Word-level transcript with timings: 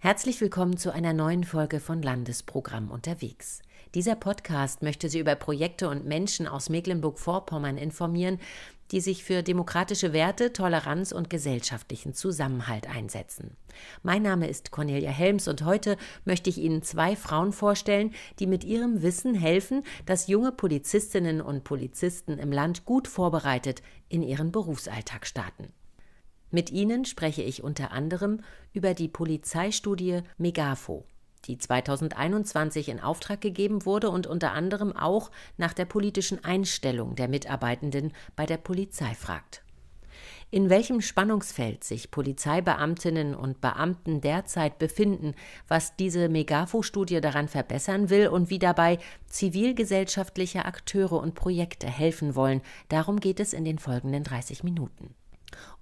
Herzlich 0.00 0.40
willkommen 0.40 0.76
zu 0.76 0.92
einer 0.92 1.12
neuen 1.12 1.42
Folge 1.42 1.80
von 1.80 2.02
Landesprogramm 2.02 2.92
unterwegs. 2.92 3.62
Dieser 3.96 4.14
Podcast 4.14 4.80
möchte 4.80 5.08
Sie 5.08 5.18
über 5.18 5.34
Projekte 5.34 5.88
und 5.88 6.06
Menschen 6.06 6.46
aus 6.46 6.68
Mecklenburg-Vorpommern 6.68 7.76
informieren, 7.76 8.38
die 8.92 9.00
sich 9.00 9.24
für 9.24 9.42
demokratische 9.42 10.12
Werte, 10.12 10.52
Toleranz 10.52 11.10
und 11.10 11.30
gesellschaftlichen 11.30 12.14
Zusammenhalt 12.14 12.88
einsetzen. 12.88 13.56
Mein 14.04 14.22
Name 14.22 14.46
ist 14.46 14.70
Cornelia 14.70 15.10
Helms 15.10 15.48
und 15.48 15.64
heute 15.64 15.96
möchte 16.24 16.48
ich 16.48 16.58
Ihnen 16.58 16.82
zwei 16.82 17.16
Frauen 17.16 17.52
vorstellen, 17.52 18.14
die 18.38 18.46
mit 18.46 18.62
ihrem 18.62 19.02
Wissen 19.02 19.34
helfen, 19.34 19.82
dass 20.06 20.28
junge 20.28 20.52
Polizistinnen 20.52 21.40
und 21.40 21.64
Polizisten 21.64 22.38
im 22.38 22.52
Land 22.52 22.84
gut 22.84 23.08
vorbereitet 23.08 23.82
in 24.08 24.22
ihren 24.22 24.52
Berufsalltag 24.52 25.26
starten. 25.26 25.72
Mit 26.50 26.70
Ihnen 26.70 27.04
spreche 27.04 27.42
ich 27.42 27.62
unter 27.62 27.92
anderem 27.92 28.40
über 28.72 28.94
die 28.94 29.08
Polizeistudie 29.08 30.22
Megafo, 30.38 31.04
die 31.44 31.58
2021 31.58 32.88
in 32.88 33.00
Auftrag 33.00 33.42
gegeben 33.42 33.84
wurde 33.84 34.08
und 34.08 34.26
unter 34.26 34.52
anderem 34.52 34.96
auch 34.96 35.30
nach 35.58 35.74
der 35.74 35.84
politischen 35.84 36.42
Einstellung 36.44 37.16
der 37.16 37.28
Mitarbeitenden 37.28 38.12
bei 38.34 38.46
der 38.46 38.56
Polizei 38.56 39.14
fragt. 39.14 39.62
In 40.50 40.70
welchem 40.70 41.02
Spannungsfeld 41.02 41.84
sich 41.84 42.10
Polizeibeamtinnen 42.10 43.34
und 43.34 43.60
Beamten 43.60 44.22
derzeit 44.22 44.78
befinden, 44.78 45.34
was 45.68 45.96
diese 45.96 46.30
Megafo-Studie 46.30 47.20
daran 47.20 47.48
verbessern 47.48 48.08
will 48.08 48.28
und 48.28 48.48
wie 48.48 48.58
dabei 48.58 48.98
zivilgesellschaftliche 49.26 50.64
Akteure 50.64 51.20
und 51.20 51.34
Projekte 51.34 51.86
helfen 51.86 52.34
wollen, 52.34 52.62
darum 52.88 53.20
geht 53.20 53.40
es 53.40 53.52
in 53.52 53.66
den 53.66 53.78
folgenden 53.78 54.24
30 54.24 54.64
Minuten. 54.64 55.14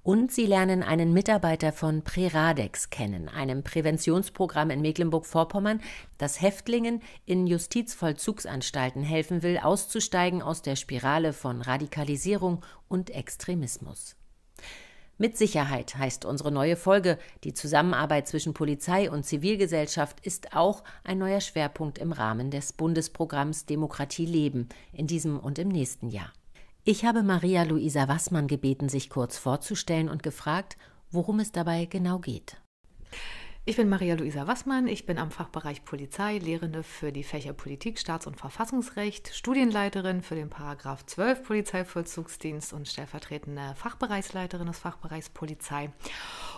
Und 0.02 0.30
sie 0.30 0.46
lernen 0.46 0.82
einen 0.84 1.12
Mitarbeiter 1.12 1.72
von 1.72 2.02
Preradex 2.02 2.90
kennen, 2.90 3.28
einem 3.28 3.64
Präventionsprogramm 3.64 4.70
in 4.70 4.80
Mecklenburg-Vorpommern, 4.80 5.80
das 6.16 6.40
Häftlingen 6.40 7.02
in 7.24 7.48
Justizvollzugsanstalten 7.48 9.02
helfen 9.02 9.42
will, 9.42 9.58
auszusteigen 9.58 10.42
aus 10.42 10.62
der 10.62 10.76
Spirale 10.76 11.32
von 11.32 11.60
Radikalisierung 11.60 12.64
und 12.86 13.10
Extremismus. 13.10 14.14
Mit 15.18 15.38
Sicherheit 15.38 15.96
heißt 15.96 16.26
unsere 16.26 16.52
neue 16.52 16.76
Folge, 16.76 17.18
die 17.42 17.54
Zusammenarbeit 17.54 18.28
zwischen 18.28 18.52
Polizei 18.52 19.10
und 19.10 19.24
Zivilgesellschaft 19.24 20.20
ist 20.20 20.54
auch 20.54 20.84
ein 21.04 21.18
neuer 21.18 21.40
Schwerpunkt 21.40 21.96
im 21.96 22.12
Rahmen 22.12 22.50
des 22.50 22.74
Bundesprogramms 22.74 23.64
Demokratie 23.64 24.26
leben 24.26 24.68
in 24.92 25.06
diesem 25.06 25.40
und 25.40 25.58
im 25.58 25.68
nächsten 25.68 26.10
Jahr. 26.10 26.32
Ich 26.88 27.04
habe 27.04 27.24
Maria 27.24 27.64
Luisa 27.64 28.06
Wassmann 28.06 28.46
gebeten, 28.46 28.88
sich 28.88 29.10
kurz 29.10 29.38
vorzustellen 29.38 30.08
und 30.08 30.22
gefragt, 30.22 30.76
worum 31.10 31.40
es 31.40 31.50
dabei 31.50 31.86
genau 31.86 32.20
geht. 32.20 32.58
Ich 33.68 33.74
bin 33.74 33.88
Maria-Luisa 33.88 34.46
Wassmann, 34.46 34.86
ich 34.86 35.06
bin 35.06 35.18
am 35.18 35.32
Fachbereich 35.32 35.84
Polizei, 35.84 36.38
Lehrende 36.38 36.84
für 36.84 37.10
die 37.10 37.24
Fächer 37.24 37.52
Politik, 37.52 37.98
Staats- 37.98 38.28
und 38.28 38.36
Verfassungsrecht, 38.36 39.34
Studienleiterin 39.34 40.22
für 40.22 40.36
den 40.36 40.48
Paragraph 40.48 41.04
12 41.04 41.42
Polizeivollzugsdienst 41.42 42.72
und 42.72 42.86
stellvertretende 42.86 43.74
Fachbereichsleiterin 43.74 44.68
des 44.68 44.78
Fachbereichs 44.78 45.30
Polizei. 45.30 45.90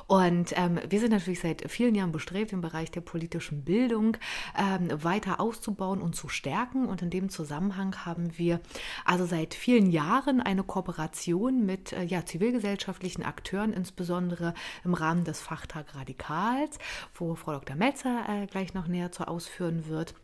Und 0.07 0.53
ähm, 0.57 0.81
wir 0.87 1.01
sind 1.01 1.13
natürlich 1.13 1.41
seit 1.41 1.71
vielen 1.71 1.95
Jahren 1.95 2.13
bestrebt, 2.13 2.53
den 2.53 2.61
Bereich 2.61 2.91
der 2.91 3.01
politischen 3.01 3.65
Bildung 3.65 4.19
ähm, 4.59 4.89
weiter 5.03 5.41
auszubauen 5.41 6.03
und 6.03 6.15
zu 6.15 6.29
stärken. 6.29 6.87
Und 6.87 7.01
in 7.01 7.09
dem 7.09 7.31
Zusammenhang 7.31 8.05
haben 8.05 8.37
wir 8.37 8.61
also 9.07 9.25
seit 9.25 9.55
vielen 9.55 9.91
Jahren 9.91 10.43
eine 10.43 10.63
Kooperation 10.63 11.65
mit 11.65 11.95
äh, 11.95 12.05
ja, 12.05 12.27
zivilgesellschaftlichen 12.27 13.23
Akteuren, 13.23 13.73
insbesondere 13.73 14.53
im 14.85 14.93
Rahmen 14.93 15.25
des 15.25 15.41
Fachtag 15.41 15.95
Radikals 15.95 16.79
wo 17.15 17.35
Frau 17.35 17.53
Dr. 17.53 17.77
Melzer 17.77 18.25
äh, 18.29 18.47
gleich 18.47 18.75
noch 18.75 18.89
näher 18.89 19.13
zu 19.13 19.29
ausführen 19.29 19.89
wird. 19.89 20.15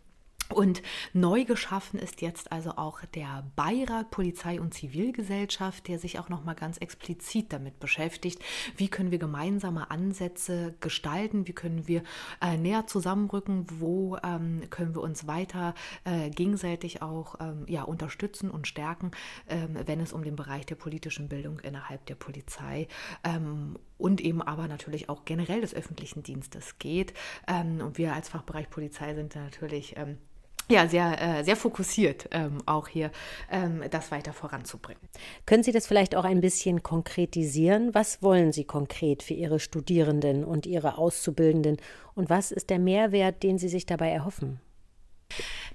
Und 0.53 0.83
neu 1.15 1.45
geschaffen 1.45 1.99
ist 1.99 2.21
jetzt 2.21 2.53
also 2.53 2.73
auch 2.73 3.01
der 3.15 3.45
Beirat 3.57 4.11
Polizei 4.11 4.61
und 4.61 4.75
Zivilgesellschaft, 4.75 5.89
der 5.89 5.99
sich 5.99 6.19
auch 6.19 6.29
noch 6.29 6.45
mal 6.45 6.55
ganz 6.55 6.77
explizit 6.77 7.53
damit 7.53 7.81
beschäftigt, 7.81 8.43
wie 8.77 8.89
können 8.89 9.11
wir 9.11 9.19
gemeinsame 9.19 9.91
Ansätze 9.91 10.75
gestalten, 10.81 11.49
wie 11.49 11.55
können 11.55 11.89
wir 11.89 12.03
äh, 12.43 12.59
näher 12.59 12.87
zusammenrücken, 12.87 13.67
wo 13.81 14.19
ähm, 14.23 14.63
können 14.69 14.95
wir 14.95 15.03
uns 15.03 15.27
weiter 15.27 15.75
äh, 16.05 16.29
gegenseitig 16.29 17.01
auch 17.01 17.37
ähm, 17.41 17.65
ja, 17.67 17.83
unterstützen 17.83 18.51
und 18.51 18.69
stärken, 18.69 19.13
ähm, 19.49 19.79
wenn 19.87 20.01
es 20.01 20.13
um 20.13 20.25
den 20.25 20.37
Bereich 20.37 20.67
der 20.67 20.77
politischen 20.77 21.29
Bildung 21.29 21.59
innerhalb 21.61 22.05
der 22.05 22.17
Polizei 22.17 22.87
ähm, 23.25 23.77
und 23.99 24.21
eben 24.21 24.43
aber 24.43 24.69
natürlich 24.69 25.09
auch 25.09 25.25
generell 25.25 25.61
des 25.61 25.75
öffentlichen 25.75 26.23
Dienstes 26.23 26.79
geht. 26.79 27.15
Ähm, 27.47 27.81
und 27.81 27.99
wir 27.99 28.15
als 28.15 28.29
Fachbereich 28.29 28.71
Polizei 28.71 29.15
sind 29.15 29.35
natürlich 29.37 29.97
ähm, 29.97 30.19
ja, 30.71 30.89
sehr, 30.89 31.21
äh, 31.21 31.45
sehr 31.45 31.57
fokussiert, 31.57 32.29
ähm, 32.31 32.59
auch 32.67 32.89
hier 32.89 33.11
ähm, 33.51 33.83
das 33.91 34.11
weiter 34.11 34.33
voranzubringen. 34.33 35.03
Können 35.45 35.63
Sie 35.63 35.73
das 35.73 35.87
vielleicht 35.87 36.17
auch 36.17 36.25
ein 36.25 36.41
bisschen 36.41 36.83
konkretisieren? 36.83 37.95
Was 37.95 38.23
wollen 38.23 38.53
Sie 38.53 38.65
konkret 38.65 39.23
für 39.23 39.35
Ihre 39.35 39.61
Studierenden 39.61 40.43
und 40.43 40.65
Ihre 40.67 40.97
Auszubildenden? 40.97 41.77
Und 42.15 42.31
was 42.31 42.51
ist 42.51 42.71
der 42.71 42.79
Mehrwert, 42.79 43.43
den 43.43 43.59
Sie 43.59 43.69
sich 43.69 43.85
dabei 43.85 44.11
erhoffen? 44.11 44.61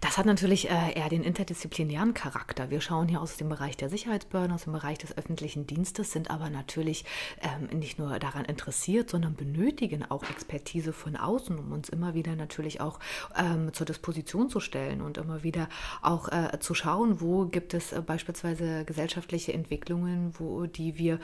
Das 0.02 0.18
hat 0.18 0.26
natürlich 0.26 0.70
äh, 0.70 0.94
eher 0.94 1.10
den 1.10 1.24
interdisziplinären 1.24 2.14
Charakter. 2.14 2.70
Wir 2.70 2.80
schauen 2.80 3.10
hier 3.10 3.22
aus 3.22 3.36
dem 3.36 3.50
Bereich 3.50 3.76
der 3.76 3.90
Sicherheitsbehörden, 3.90 4.54
aus 4.54 4.64
dem 4.64 4.74
Bereich 4.74 4.98
des 4.98 5.18
öffentlichen 5.18 5.68
Dienstes, 5.68 6.12
sind 6.12 6.32
aber 6.32 6.50
natürlich 6.50 7.04
ähm, 7.42 7.78
nicht 7.78 8.00
nur 8.00 8.18
daran 8.18 8.46
interessiert, 8.46 9.10
sondern 9.10 9.36
benötigen 9.36 10.10
auch 10.10 10.24
Expertise 10.30 10.94
von 10.94 11.18
außen, 11.18 11.60
um 11.60 11.74
uns 11.74 11.90
immer 11.90 12.14
wieder 12.14 12.38
natürlich 12.38 12.80
auch 12.80 13.00
ähm, 13.38 13.74
zur 13.74 13.86
Disposition 13.86 14.50
zu 14.50 14.62
stellen 14.62 15.02
und 15.02 15.18
immer 15.18 15.44
wieder 15.44 15.68
auch 16.02 16.30
äh, 16.30 16.58
zu 16.60 16.74
schauen, 16.74 17.20
wo 17.20 17.46
gibt 17.46 17.74
es 17.74 17.92
äh, 17.92 18.02
beispielsweise 18.02 18.86
gesellschaftliche 18.86 19.52
Entwicklungen, 19.52 20.34
wo 20.40 20.66
die 20.66 20.98
wir 20.98 21.20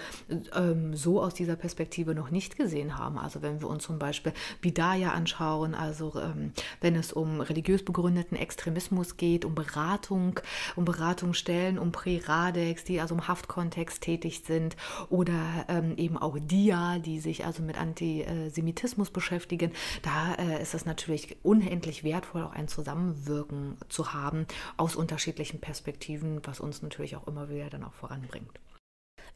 ähm, 0.53 0.93
so 0.95 1.21
aus 1.21 1.33
dieser 1.33 1.55
Perspektive 1.55 2.13
noch 2.13 2.29
nicht 2.29 2.57
gesehen 2.57 2.97
haben. 2.97 3.17
Also 3.17 3.41
wenn 3.41 3.61
wir 3.61 3.69
uns 3.69 3.83
zum 3.83 3.99
Beispiel 3.99 4.33
Bidaya 4.59 5.11
anschauen, 5.11 5.75
also 5.75 6.13
wenn 6.81 6.95
es 6.95 7.13
um 7.13 7.39
religiös 7.39 7.83
begründeten 8.15 8.37
Extremismus 8.37 9.17
geht, 9.17 9.43
um 9.43 9.55
Beratung, 9.55 10.39
um 10.75 10.85
Beratungsstellen, 10.85 11.77
um 11.77 11.91
Pre-Radex, 11.91 12.85
die 12.85 13.01
also 13.01 13.15
im 13.15 13.27
Haftkontext 13.27 14.01
tätig 14.01 14.43
sind 14.45 14.77
oder 15.09 15.65
ähm, 15.67 15.97
eben 15.97 16.17
auch 16.17 16.37
DIA, 16.39 16.99
die 16.99 17.19
sich 17.19 17.45
also 17.45 17.61
mit 17.61 17.77
Antisemitismus 17.77 19.09
beschäftigen. 19.09 19.71
Da 20.01 20.35
äh, 20.35 20.61
ist 20.61 20.73
es 20.73 20.85
natürlich 20.85 21.37
unendlich 21.43 22.03
wertvoll, 22.03 22.43
auch 22.43 22.53
ein 22.53 22.69
Zusammenwirken 22.69 23.77
zu 23.89 24.13
haben 24.13 24.45
aus 24.77 24.95
unterschiedlichen 24.95 25.59
Perspektiven, 25.59 26.39
was 26.43 26.61
uns 26.61 26.81
natürlich 26.81 27.17
auch 27.17 27.27
immer 27.27 27.49
wieder 27.49 27.69
dann 27.69 27.83
auch 27.83 27.93
voranbringt. 27.93 28.59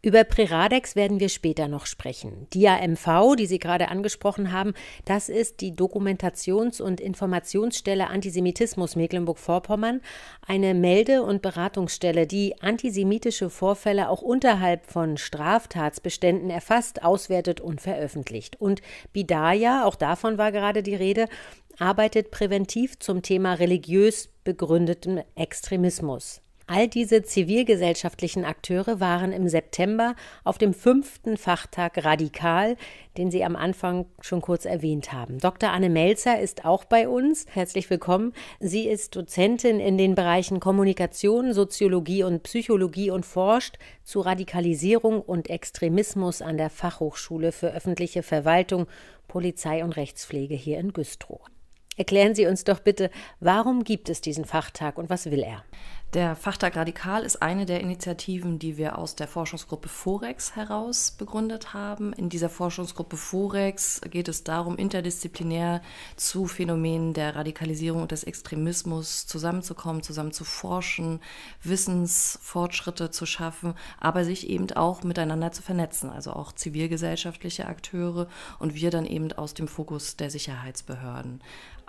Über 0.01 0.23
Preradex 0.23 0.95
werden 0.95 1.19
wir 1.19 1.27
später 1.27 1.67
noch 1.67 1.85
sprechen. 1.85 2.47
DIA-MV, 2.53 3.35
die 3.35 3.47
Sie 3.47 3.59
gerade 3.59 3.89
angesprochen 3.89 4.53
haben, 4.53 4.73
das 5.03 5.27
ist 5.27 5.59
die 5.59 5.73
Dokumentations- 5.73 6.81
und 6.81 7.01
Informationsstelle 7.01 8.07
Antisemitismus 8.07 8.95
Mecklenburg-Vorpommern, 8.95 9.99
eine 10.47 10.73
Melde- 10.73 11.23
und 11.23 11.41
Beratungsstelle, 11.41 12.27
die 12.27 12.61
antisemitische 12.61 13.49
Vorfälle 13.49 14.07
auch 14.07 14.21
unterhalb 14.21 14.85
von 14.85 15.17
Straftatsbeständen 15.17 16.49
erfasst, 16.49 17.03
auswertet 17.03 17.59
und 17.59 17.81
veröffentlicht. 17.81 18.55
Und 18.61 18.81
Bidaya, 19.11 19.83
auch 19.83 19.95
davon 19.95 20.37
war 20.37 20.53
gerade 20.53 20.81
die 20.81 20.95
Rede, 20.95 21.27
arbeitet 21.77 22.31
präventiv 22.31 22.99
zum 22.99 23.21
Thema 23.21 23.55
religiös 23.55 24.29
begründetem 24.45 25.19
Extremismus. 25.35 26.41
All 26.71 26.87
diese 26.87 27.23
zivilgesellschaftlichen 27.23 28.45
Akteure 28.45 28.99
waren 28.99 29.31
im 29.31 29.49
September 29.49 30.15
auf 30.43 30.59
dem 30.59 30.75
fünften 30.75 31.35
Fachtag 31.35 32.05
Radikal, 32.05 32.77
den 33.17 33.31
Sie 33.31 33.43
am 33.43 33.55
Anfang 33.55 34.05
schon 34.21 34.41
kurz 34.41 34.65
erwähnt 34.65 35.11
haben. 35.11 35.39
Dr. 35.39 35.71
Anne 35.71 35.89
Melzer 35.89 36.39
ist 36.39 36.65
auch 36.65 36.85
bei 36.85 37.09
uns. 37.09 37.47
Herzlich 37.49 37.89
willkommen. 37.89 38.33
Sie 38.59 38.87
ist 38.87 39.15
Dozentin 39.15 39.79
in 39.79 39.97
den 39.97 40.13
Bereichen 40.13 40.59
Kommunikation, 40.59 41.55
Soziologie 41.55 42.21
und 42.21 42.43
Psychologie 42.43 43.09
und 43.09 43.25
forscht 43.25 43.79
zu 44.03 44.19
Radikalisierung 44.19 45.23
und 45.23 45.49
Extremismus 45.49 46.43
an 46.43 46.57
der 46.57 46.69
Fachhochschule 46.69 47.51
für 47.51 47.73
öffentliche 47.73 48.21
Verwaltung, 48.21 48.85
Polizei 49.27 49.83
und 49.83 49.97
Rechtspflege 49.97 50.53
hier 50.53 50.77
in 50.77 50.93
Güstrow. 50.93 51.41
Erklären 51.99 52.33
Sie 52.33 52.45
uns 52.45 52.63
doch 52.63 52.79
bitte, 52.79 53.09
warum 53.41 53.83
gibt 53.83 54.07
es 54.07 54.21
diesen 54.21 54.45
Fachtag 54.45 54.97
und 54.97 55.09
was 55.09 55.31
will 55.31 55.43
er? 55.43 55.65
Der 56.15 56.35
Fachtag 56.35 56.75
Radikal 56.75 57.21
ist 57.21 57.43
eine 57.43 57.67
der 57.67 57.81
Initiativen, 57.81 58.57
die 58.57 58.77
wir 58.77 58.97
aus 58.97 59.15
der 59.15 59.27
Forschungsgruppe 59.27 59.89
Forex 59.89 60.55
heraus 60.55 61.11
begründet 61.11 61.75
haben. 61.75 62.13
In 62.13 62.29
dieser 62.29 62.49
Forschungsgruppe 62.49 63.15
Forex 63.15 64.01
geht 64.09 64.27
es 64.27 64.43
darum, 64.43 64.75
interdisziplinär 64.75 65.83
zu 66.15 66.47
Phänomenen 66.47 67.13
der 67.13 67.35
Radikalisierung 67.35 68.01
und 68.01 68.09
des 68.09 68.23
Extremismus 68.23 69.27
zusammenzukommen, 69.27 70.01
zusammen 70.01 70.31
zu 70.31 70.45
forschen, 70.45 71.19
Wissensfortschritte 71.61 73.11
zu 73.11 73.27
schaffen, 73.27 73.75
aber 73.99 74.25
sich 74.25 74.49
eben 74.49 74.71
auch 74.71 75.03
miteinander 75.03 75.51
zu 75.51 75.61
vernetzen, 75.61 76.09
also 76.09 76.33
auch 76.33 76.53
zivilgesellschaftliche 76.53 77.67
Akteure 77.67 78.27
und 78.57 78.73
wir 78.73 78.89
dann 78.89 79.05
eben 79.05 79.31
aus 79.33 79.53
dem 79.53 79.67
Fokus 79.67 80.17
der 80.17 80.31
Sicherheitsbehörden. 80.31 81.41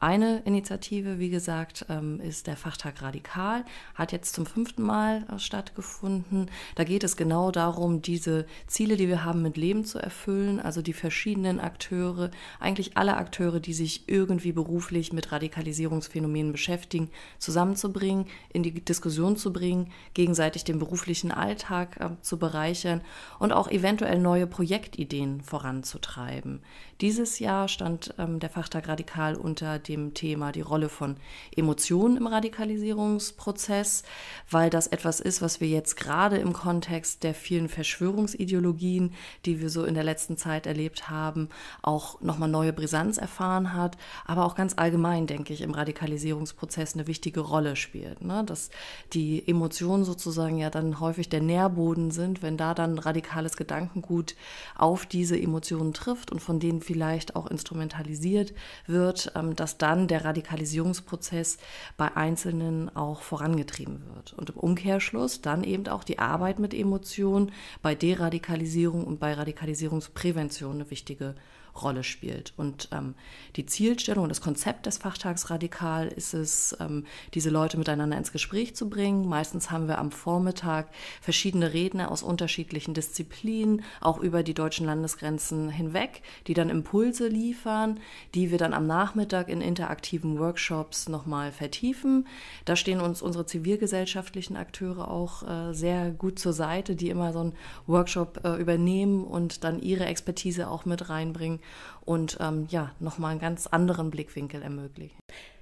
Eine 0.03 0.39
Initiative, 0.47 1.19
wie 1.19 1.29
gesagt, 1.29 1.85
ähm, 1.91 2.21
ist 2.21 2.47
der 2.47 2.57
Fachtag 2.57 3.03
Radikal, 3.03 3.67
hat 3.95 4.13
jetzt 4.13 4.35
zum 4.35 4.47
fünften 4.47 4.83
Mal 4.83 5.27
äh, 5.31 5.39
stattgefunden. 5.39 6.51
Da 6.75 6.85
geht 6.85 7.05
es 7.05 7.19
genau 7.19 7.51
darum, 7.51 8.01
diese 8.01 8.47
Ziele, 8.67 8.97
die 8.97 9.09
wir 9.09 9.27
haben, 9.27 9.43
mit 9.43 9.59
Leben 9.59 9.85
zu 9.85 9.99
erfüllen, 9.99 10.59
also 10.59 10.81
die 10.81 10.95
verschiedenen 10.95 11.61
Akteure, 11.61 12.31
eigentlich 12.61 12.97
alle 12.97 13.19
Akteure, 13.19 13.61
die 13.61 13.75
sich 13.75 14.09
irgendwie 14.09 14.53
beruflich 14.53 15.13
mit 15.13 15.33
Radikalisierungsphänomenen 15.33 16.53
beschäftigen, 16.53 17.11
zusammenzubringen, 17.39 18.25
in 18.55 18.63
die 18.63 18.73
Diskussion 18.83 19.37
zu 19.37 19.53
bringen, 19.53 19.93
gegenseitig 20.15 20.65
den 20.65 20.79
beruflichen 20.79 21.31
Alltag 21.31 21.99
äh, 22.01 22.09
zu 22.23 22.39
bereichern 22.39 23.03
und 23.39 23.53
auch 23.53 23.71
eventuell 23.71 24.19
neue 24.19 24.47
Projektideen 24.47 25.43
voranzutreiben. 25.43 26.63
Dieses 27.01 27.39
Jahr 27.39 27.69
stand 27.69 28.15
ähm, 28.19 28.41
der 28.41 28.51
Fachtag 28.51 28.87
Radikal 28.87 29.35
unter 29.35 29.79
dem 29.79 30.13
Thema 30.13 30.53
die 30.53 30.61
Rolle 30.61 30.91
von 30.91 31.17
Emotionen 31.57 32.19
im 32.19 32.27
Radikalisierungsprozess, 32.27 34.03
weil 34.51 34.69
das 34.69 34.87
etwas 34.87 35.19
ist, 35.21 35.41
was 35.41 35.63
wir 35.63 35.69
jetzt 35.69 35.97
gerade 35.97 36.37
im 36.37 36.53
Kontext 36.53 37.23
der 37.23 37.33
vielen 37.33 37.71
Verschwörungsideologien, 37.71 39.15
die 39.47 39.63
wir 39.63 39.71
so 39.71 39.85
in 39.85 39.95
der 39.95 40.05
letzten 40.05 40.37
Zeit 40.37 40.67
erlebt 40.67 41.09
haben, 41.09 41.49
auch 41.81 42.21
nochmal 42.21 42.51
neue 42.51 42.75
Brisanz 42.75 43.17
erfahren 43.17 43.73
hat, 43.73 43.97
aber 44.27 44.45
auch 44.45 44.55
ganz 44.55 44.75
allgemein, 44.77 45.27
denke 45.27 45.55
ich, 45.55 45.63
im 45.63 45.73
Radikalisierungsprozess 45.73 46.95
eine 46.95 47.07
wichtige 47.07 47.41
Rolle 47.41 47.77
spielt. 47.77 48.23
Ne? 48.23 48.45
Dass 48.45 48.69
die 49.15 49.49
Emotionen 49.49 50.05
sozusagen 50.05 50.59
ja 50.59 50.69
dann 50.69 51.01
häufig 51.01 51.31
der 51.31 51.41
Nährboden 51.41 52.11
sind, 52.11 52.43
wenn 52.43 52.59
da 52.59 52.75
dann 52.75 52.99
radikales 52.99 53.57
Gedankengut 53.57 54.35
auf 54.77 55.07
diese 55.07 55.41
Emotionen 55.41 55.95
trifft 55.95 56.31
und 56.31 56.41
von 56.41 56.61
denen 56.61 56.83
vielleicht 56.91 57.37
auch 57.37 57.47
instrumentalisiert 57.47 58.53
wird, 58.89 59.31
ähm, 59.37 59.55
dass 59.55 59.79
dann 59.79 60.09
der 60.09 60.25
Radikalisierungsprozess 60.25 61.59
bei 61.97 62.17
Einzelnen 62.17 62.95
auch 62.97 63.23
vorangetrieben 63.23 64.03
wird. 64.13 64.33
Und 64.33 64.51
im 64.51 64.57
Umkehrschluss 64.57 65.41
dann 65.41 65.63
eben 65.63 65.87
auch 65.87 66.03
die 66.03 66.19
Arbeit 66.19 66.59
mit 66.59 66.75
Emotionen 66.75 67.53
bei 67.81 67.95
Deradikalisierung 67.95 69.05
und 69.05 69.21
bei 69.21 69.35
Radikalisierungsprävention 69.35 70.75
eine 70.75 70.91
wichtige 70.91 71.27
Rolle 71.27 71.60
spielt. 72.03 72.53
Und 72.57 72.89
ähm, 72.93 73.15
die 73.57 73.67
Zielstellung 73.67 74.25
und 74.25 74.29
das 74.29 74.41
Konzept 74.41 74.87
des 74.87 74.99
Fachtags 74.99 75.51
Radikal 75.51 76.09
ist 76.09 76.35
es, 76.35 76.77
ähm, 76.81 77.05
diese 77.35 77.51
Leute 77.51 77.79
miteinander 77.79 78.17
ins 78.17 78.33
Gespräch 78.33 78.75
zu 78.75 78.89
bringen. 78.89 79.29
Meistens 79.29 79.71
haben 79.71 79.89
wir 79.89 79.99
am 79.99 80.11
Vormittag 80.11 80.89
verschiedene 81.21 81.73
Redner 81.73 82.11
aus 82.11 82.23
unterschiedlichen 82.23 82.95
Disziplinen, 82.95 83.83
auch 84.01 84.19
über 84.19 84.43
die 84.43 84.55
deutschen 84.55 84.87
Landesgrenzen 84.87 85.71
hinweg, 85.71 86.23
die 86.47 86.55
dann 86.55 86.71
Impulse 86.71 87.29
liefern, 87.29 88.01
die 88.35 88.51
wir 88.51 88.59
dann 88.59 88.75
am 88.75 88.87
Nachmittag 88.87 89.49
in 89.49 89.61
interaktiven 89.61 90.39
Workshops 90.39 91.09
nochmal 91.09 91.53
vertiefen. 91.53 92.27
Da 92.65 92.77
stehen 92.77 93.01
uns 93.01 93.23
unsere 93.23 93.47
zivilgesellschaftlichen 93.47 94.57
Akteure 94.57 95.11
auch 95.11 95.43
äh, 95.49 95.73
sehr 95.73 96.11
gut 96.11 96.39
zur 96.39 96.53
Seite, 96.53 96.97
die 96.97 97.09
immer 97.09 97.33
so 97.33 97.41
einen 97.41 97.55
Workshop 97.87 98.41
äh, 98.45 98.57
übernehmen 98.57 99.25
und 99.25 99.65
dann 99.65 99.81
ihre 99.81 100.07
Expertise 100.07 100.69
auch 100.69 100.85
mit 100.85 101.09
reinbringen 101.09 101.60
und 102.05 102.39
ähm, 102.41 102.67
ja, 102.71 102.93
nochmal 103.01 103.33
einen 103.33 103.41
ganz 103.41 103.67
anderen 103.67 104.11
Blickwinkel 104.11 104.63
ermöglichen. 104.63 105.19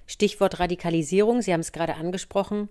Stichwort 0.07 0.59
Radikalisierung, 0.59 1.43
Sie 1.43 1.53
haben 1.53 1.61
es 1.61 1.73
gerade 1.73 1.97
angesprochen. 1.97 2.69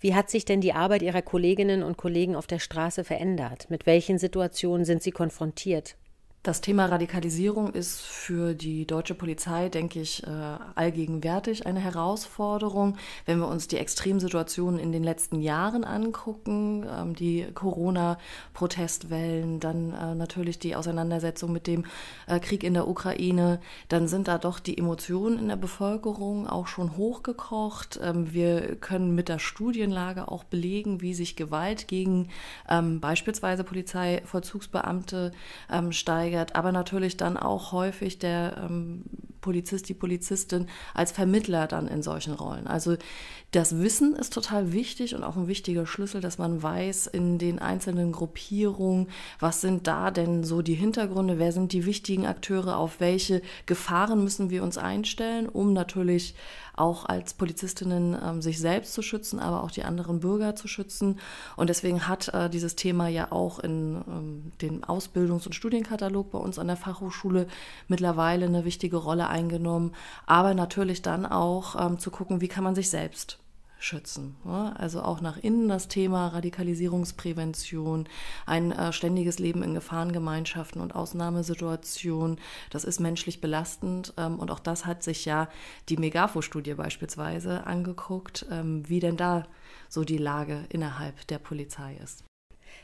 Wie 0.00 0.14
hat 0.14 0.30
sich 0.30 0.44
denn 0.44 0.60
die 0.60 0.72
Arbeit 0.72 1.02
Ihrer 1.02 1.22
Kolleginnen 1.22 1.82
und 1.82 1.96
Kollegen 1.96 2.36
auf 2.36 2.46
der 2.46 2.60
Straße 2.60 3.04
verändert? 3.04 3.68
Mit 3.68 3.84
welchen 3.84 4.18
Situationen 4.18 4.84
sind 4.84 5.02
Sie 5.02 5.10
konfrontiert? 5.10 5.96
Das 6.44 6.60
Thema 6.60 6.86
Radikalisierung 6.86 7.72
ist 7.72 8.00
für 8.00 8.54
die 8.54 8.86
deutsche 8.86 9.16
Polizei, 9.16 9.68
denke 9.68 10.00
ich, 10.00 10.24
äh, 10.24 10.30
allgegenwärtig 10.76 11.66
eine 11.66 11.80
Herausforderung. 11.80 12.96
Wenn 13.26 13.40
wir 13.40 13.48
uns 13.48 13.66
die 13.66 13.76
Extremsituationen 13.76 14.78
in 14.78 14.92
den 14.92 15.02
letzten 15.02 15.40
Jahren 15.40 15.82
angucken, 15.82 16.86
ähm, 16.88 17.16
die 17.16 17.44
Corona-Protestwellen, 17.54 19.58
dann 19.58 19.92
äh, 19.92 20.14
natürlich 20.14 20.60
die 20.60 20.76
Auseinandersetzung 20.76 21.50
mit 21.50 21.66
dem 21.66 21.86
äh, 22.28 22.38
Krieg 22.38 22.62
in 22.62 22.74
der 22.74 22.86
Ukraine, 22.86 23.58
dann 23.88 24.06
sind 24.06 24.28
da 24.28 24.38
doch 24.38 24.60
die 24.60 24.78
Emotionen 24.78 25.40
in 25.40 25.48
der 25.48 25.56
Bevölkerung 25.56 26.46
auch 26.46 26.68
schon 26.68 26.96
hochgekocht. 26.96 27.98
Ähm, 28.00 28.32
wir 28.32 28.76
können 28.76 29.16
mit 29.16 29.28
der 29.28 29.40
Studienlage 29.40 30.28
auch 30.28 30.44
belegen, 30.44 31.00
wie 31.00 31.14
sich 31.14 31.34
Gewalt 31.34 31.88
gegen 31.88 32.28
ähm, 32.68 33.00
beispielsweise 33.00 33.64
Polizeivollzugsbeamte 33.64 35.32
steigt 35.90 36.27
steigert, 36.28 36.54
aber 36.54 36.72
natürlich 36.72 37.16
dann 37.16 37.36
auch 37.36 37.72
häufig 37.72 38.18
der 38.18 38.56
ähm, 38.62 39.04
Polizist, 39.48 39.88
die 39.88 39.94
Polizistin 39.94 40.66
als 40.92 41.10
Vermittler 41.10 41.66
dann 41.66 41.88
in 41.88 42.02
solchen 42.02 42.34
Rollen. 42.34 42.66
Also 42.66 42.96
das 43.50 43.78
Wissen 43.78 44.14
ist 44.14 44.34
total 44.34 44.74
wichtig 44.74 45.14
und 45.14 45.24
auch 45.24 45.36
ein 45.36 45.48
wichtiger 45.48 45.86
Schlüssel, 45.86 46.20
dass 46.20 46.36
man 46.36 46.62
weiß 46.62 47.06
in 47.06 47.38
den 47.38 47.58
einzelnen 47.58 48.12
Gruppierungen, 48.12 49.08
was 49.40 49.62
sind 49.62 49.86
da 49.86 50.10
denn 50.10 50.44
so 50.44 50.60
die 50.60 50.74
Hintergründe, 50.74 51.38
wer 51.38 51.52
sind 51.52 51.72
die 51.72 51.86
wichtigen 51.86 52.26
Akteure, 52.26 52.76
auf 52.76 53.00
welche 53.00 53.40
Gefahren 53.64 54.22
müssen 54.22 54.50
wir 54.50 54.62
uns 54.62 54.76
einstellen, 54.76 55.48
um 55.48 55.72
natürlich 55.72 56.34
auch 56.78 57.06
als 57.06 57.34
Polizistinnen 57.34 58.16
ähm, 58.22 58.42
sich 58.42 58.58
selbst 58.58 58.94
zu 58.94 59.02
schützen, 59.02 59.38
aber 59.38 59.62
auch 59.62 59.70
die 59.70 59.84
anderen 59.84 60.20
Bürger 60.20 60.54
zu 60.54 60.68
schützen. 60.68 61.18
Und 61.56 61.70
deswegen 61.70 62.06
hat 62.06 62.28
äh, 62.28 62.48
dieses 62.48 62.76
Thema 62.76 63.08
ja 63.08 63.32
auch 63.32 63.58
in 63.58 64.02
ähm, 64.06 64.52
den 64.60 64.84
Ausbildungs- 64.84 65.46
und 65.46 65.54
Studienkatalog 65.54 66.30
bei 66.30 66.38
uns 66.38 66.58
an 66.58 66.68
der 66.68 66.76
Fachhochschule 66.76 67.46
mittlerweile 67.88 68.46
eine 68.46 68.64
wichtige 68.64 68.96
Rolle 68.96 69.28
eingenommen. 69.38 69.94
Aber 70.26 70.54
natürlich 70.54 71.02
dann 71.02 71.26
auch 71.26 71.76
ähm, 71.80 71.98
zu 71.98 72.10
gucken, 72.10 72.40
wie 72.40 72.48
kann 72.48 72.64
man 72.64 72.74
sich 72.74 72.90
selbst 72.90 73.38
schützen. 73.78 74.36
Also 74.76 75.02
auch 75.02 75.20
nach 75.20 75.36
innen 75.36 75.68
das 75.68 75.88
Thema 75.88 76.28
Radikalisierungsprävention, 76.28 78.08
ein 78.46 78.72
äh, 78.72 78.92
ständiges 78.92 79.38
Leben 79.38 79.62
in 79.62 79.74
Gefahrengemeinschaften 79.74 80.80
und 80.80 80.94
Ausnahmesituationen. 80.94 82.38
Das 82.70 82.84
ist 82.84 82.98
menschlich 83.00 83.40
belastend 83.40 84.14
ähm, 84.16 84.38
und 84.38 84.50
auch 84.50 84.58
das 84.58 84.84
hat 84.84 85.02
sich 85.02 85.24
ja 85.24 85.48
die 85.88 85.96
Megafo-Studie 85.96 86.74
beispielsweise 86.74 87.66
angeguckt, 87.66 88.46
ähm, 88.50 88.88
wie 88.88 89.00
denn 89.00 89.16
da 89.16 89.46
so 89.88 90.04
die 90.04 90.18
Lage 90.18 90.64
innerhalb 90.70 91.26
der 91.28 91.38
Polizei 91.38 91.96
ist. 92.02 92.24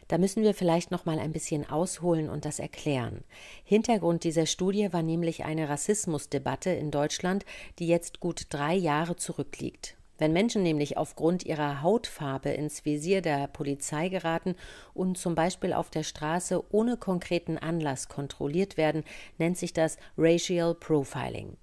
Da 0.08 0.18
müssen 0.18 0.42
wir 0.42 0.54
vielleicht 0.54 0.90
noch 0.90 1.04
mal 1.04 1.18
ein 1.18 1.32
bisschen 1.32 1.68
ausholen 1.68 2.28
und 2.28 2.44
das 2.44 2.58
erklären. 2.58 3.24
Hintergrund 3.64 4.24
dieser 4.24 4.46
Studie 4.46 4.92
war 4.92 5.02
nämlich 5.02 5.44
eine 5.44 5.68
Rassismusdebatte 5.68 6.70
in 6.70 6.90
Deutschland, 6.90 7.44
die 7.78 7.86
jetzt 7.86 8.20
gut 8.20 8.46
drei 8.50 8.74
Jahre 8.74 9.16
zurückliegt. 9.16 9.96
Wenn 10.16 10.32
Menschen 10.32 10.62
nämlich 10.62 10.96
aufgrund 10.96 11.44
ihrer 11.44 11.82
Hautfarbe 11.82 12.50
ins 12.50 12.84
Visier 12.84 13.20
der 13.20 13.48
Polizei 13.48 14.08
geraten 14.08 14.54
und 14.92 15.18
zum 15.18 15.34
Beispiel 15.34 15.72
auf 15.72 15.90
der 15.90 16.04
Straße 16.04 16.62
ohne 16.72 16.96
konkreten 16.96 17.58
Anlass 17.58 18.08
kontrolliert 18.08 18.76
werden, 18.76 19.02
nennt 19.38 19.58
sich 19.58 19.72
das 19.72 19.96
Racial 20.16 20.74
Profiling. 20.74 21.56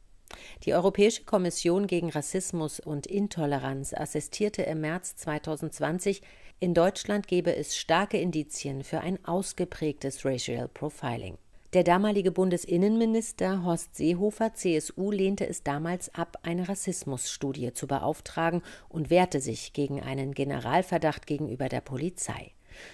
Die 0.64 0.74
Europäische 0.74 1.24
Kommission 1.24 1.88
gegen 1.88 2.10
Rassismus 2.10 2.80
und 2.80 3.08
Intoleranz 3.08 3.94
assistierte 3.94 4.64
im 4.64 4.82
März 4.82 5.16
2020, 5.18 6.22
in 6.62 6.76
Deutschland 6.76 7.28
gebe 7.28 7.56
es 7.56 7.76
starke 7.76 8.20
Indizien 8.20 8.84
für 8.84 9.02
ein 9.02 9.18
ausgeprägtes 9.26 10.24
Racial 10.24 10.68
Profiling. 10.68 11.40
Der 11.74 11.84
damalige 11.84 12.32
Bundesinnenminister 12.32 13.64
Horst 13.64 13.96
Seehofer, 13.96 14.54
CSU, 14.54 15.10
lehnte 15.10 15.48
es 15.48 15.64
damals 15.64 16.14
ab, 16.14 16.38
eine 16.44 16.70
Rassismusstudie 16.70 17.74
zu 17.74 17.88
beauftragen 17.88 18.62
und 18.90 19.10
wehrte 19.10 19.42
sich 19.42 19.74
gegen 19.74 20.02
einen 20.02 20.36
Generalverdacht 20.36 21.26
gegenüber 21.26 21.68
der 21.68 21.82
Polizei. 21.82 22.52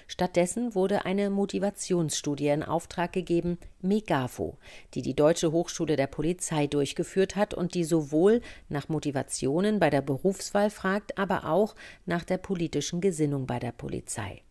Stattdessen 0.08 0.76
wurde 0.76 1.06
eine 1.06 1.30
Motivationsstudie 1.30 2.48
in 2.48 2.64
Auftrag 2.64 3.14
gegeben, 3.14 3.58
Megafo, 3.82 4.58
die 4.94 5.02
die 5.02 5.16
Deutsche 5.16 5.52
Hochschule 5.52 5.96
der 5.96 6.08
Polizei 6.08 6.68
durchgeführt 6.68 7.36
hat 7.36 7.54
und 7.54 7.74
die 7.74 7.84
sowohl 7.84 8.42
nach 8.70 8.90
Motivationen 8.90 9.80
bei 9.80 9.90
der 9.90 10.02
Berufswahl 10.02 10.70
fragt, 10.70 11.18
aber 11.18 11.46
auch 11.46 11.76
nach 12.06 12.24
der 12.24 12.38
politischen 12.38 13.02
Gesinnung 13.02 13.48
bei 13.48 13.60
der 13.60 13.72
Polizei. 13.72 14.42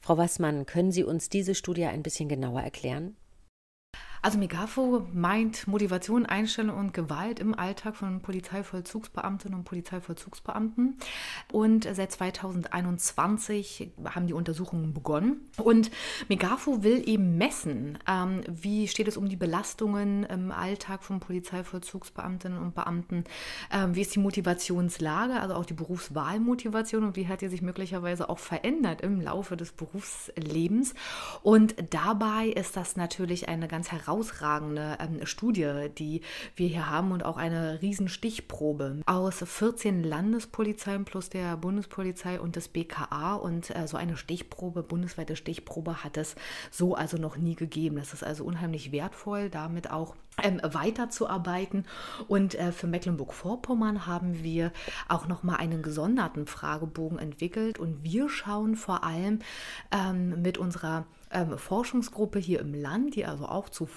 Frau 0.00 0.18
Wassmann, 0.18 0.66
können 0.66 0.92
Sie 0.92 1.02
uns 1.02 1.30
diese 1.30 1.54
Studie 1.54 1.86
ein 1.86 2.02
bisschen 2.02 2.28
genauer 2.28 2.60
erklären? 2.60 3.16
Also 4.24 4.38
Megafo 4.38 5.06
meint 5.12 5.68
Motivation, 5.68 6.24
Einstellung 6.24 6.78
und 6.78 6.94
Gewalt 6.94 7.40
im 7.40 7.54
Alltag 7.54 7.94
von 7.94 8.22
Polizeivollzugsbeamtinnen 8.22 9.58
und 9.58 9.64
Polizeivollzugsbeamten. 9.64 10.96
Und 11.52 11.86
seit 11.92 12.10
2021 12.10 13.92
haben 14.14 14.26
die 14.26 14.32
Untersuchungen 14.32 14.94
begonnen. 14.94 15.50
Und 15.58 15.90
Megafo 16.30 16.82
will 16.82 17.06
eben 17.06 17.36
messen, 17.36 17.98
ähm, 18.08 18.40
wie 18.48 18.88
steht 18.88 19.08
es 19.08 19.18
um 19.18 19.28
die 19.28 19.36
Belastungen 19.36 20.24
im 20.24 20.52
Alltag 20.52 21.04
von 21.04 21.20
Polizeivollzugsbeamtinnen 21.20 22.58
und 22.58 22.74
Beamten, 22.74 23.24
ähm, 23.70 23.94
wie 23.94 24.00
ist 24.00 24.14
die 24.14 24.20
Motivationslage, 24.20 25.38
also 25.38 25.54
auch 25.54 25.66
die 25.66 25.74
Berufswahlmotivation 25.74 27.04
und 27.04 27.16
wie 27.16 27.28
hat 27.28 27.42
die 27.42 27.48
sich 27.48 27.60
möglicherweise 27.60 28.30
auch 28.30 28.38
verändert 28.38 29.02
im 29.02 29.20
Laufe 29.20 29.58
des 29.58 29.72
Berufslebens. 29.72 30.94
Und 31.42 31.74
dabei 31.90 32.46
ist 32.46 32.74
das 32.78 32.96
natürlich 32.96 33.50
eine 33.50 33.68
ganz 33.68 33.92
herausfordernde 33.92 34.13
herausragende 34.14 34.98
ähm, 35.00 35.26
Studie, 35.26 35.88
die 35.96 36.22
wir 36.56 36.68
hier 36.68 36.90
haben 36.90 37.12
und 37.12 37.24
auch 37.24 37.36
eine 37.36 37.80
Riesenstichprobe 37.82 39.02
aus 39.06 39.42
14 39.44 40.04
Landespolizeien 40.04 41.04
plus 41.04 41.30
der 41.30 41.56
Bundespolizei 41.56 42.40
und 42.40 42.56
des 42.56 42.68
BKA. 42.68 43.34
Und 43.34 43.74
äh, 43.74 43.86
so 43.88 43.96
eine 43.96 44.16
Stichprobe, 44.16 44.82
bundesweite 44.82 45.36
Stichprobe 45.36 46.04
hat 46.04 46.16
es 46.16 46.36
so 46.70 46.94
also 46.94 47.16
noch 47.16 47.36
nie 47.36 47.56
gegeben. 47.56 47.96
Das 47.96 48.14
ist 48.14 48.22
also 48.24 48.44
unheimlich 48.44 48.92
wertvoll, 48.92 49.50
damit 49.50 49.90
auch 49.90 50.14
ähm, 50.42 50.60
weiterzuarbeiten. 50.62 51.86
Und 52.28 52.54
äh, 52.54 52.72
für 52.72 52.86
Mecklenburg-Vorpommern 52.86 54.06
haben 54.06 54.42
wir 54.42 54.72
auch 55.08 55.28
nochmal 55.28 55.56
einen 55.56 55.82
gesonderten 55.82 56.46
Fragebogen 56.46 57.18
entwickelt. 57.18 57.78
Und 57.78 58.02
wir 58.02 58.28
schauen 58.28 58.76
vor 58.76 59.04
allem 59.04 59.40
ähm, 59.92 60.42
mit 60.42 60.58
unserer 60.58 61.06
ähm, 61.30 61.58
Forschungsgruppe 61.58 62.38
hier 62.38 62.60
im 62.60 62.74
Land, 62.74 63.16
die 63.16 63.26
also 63.26 63.46
auch 63.46 63.68
zu 63.68 63.88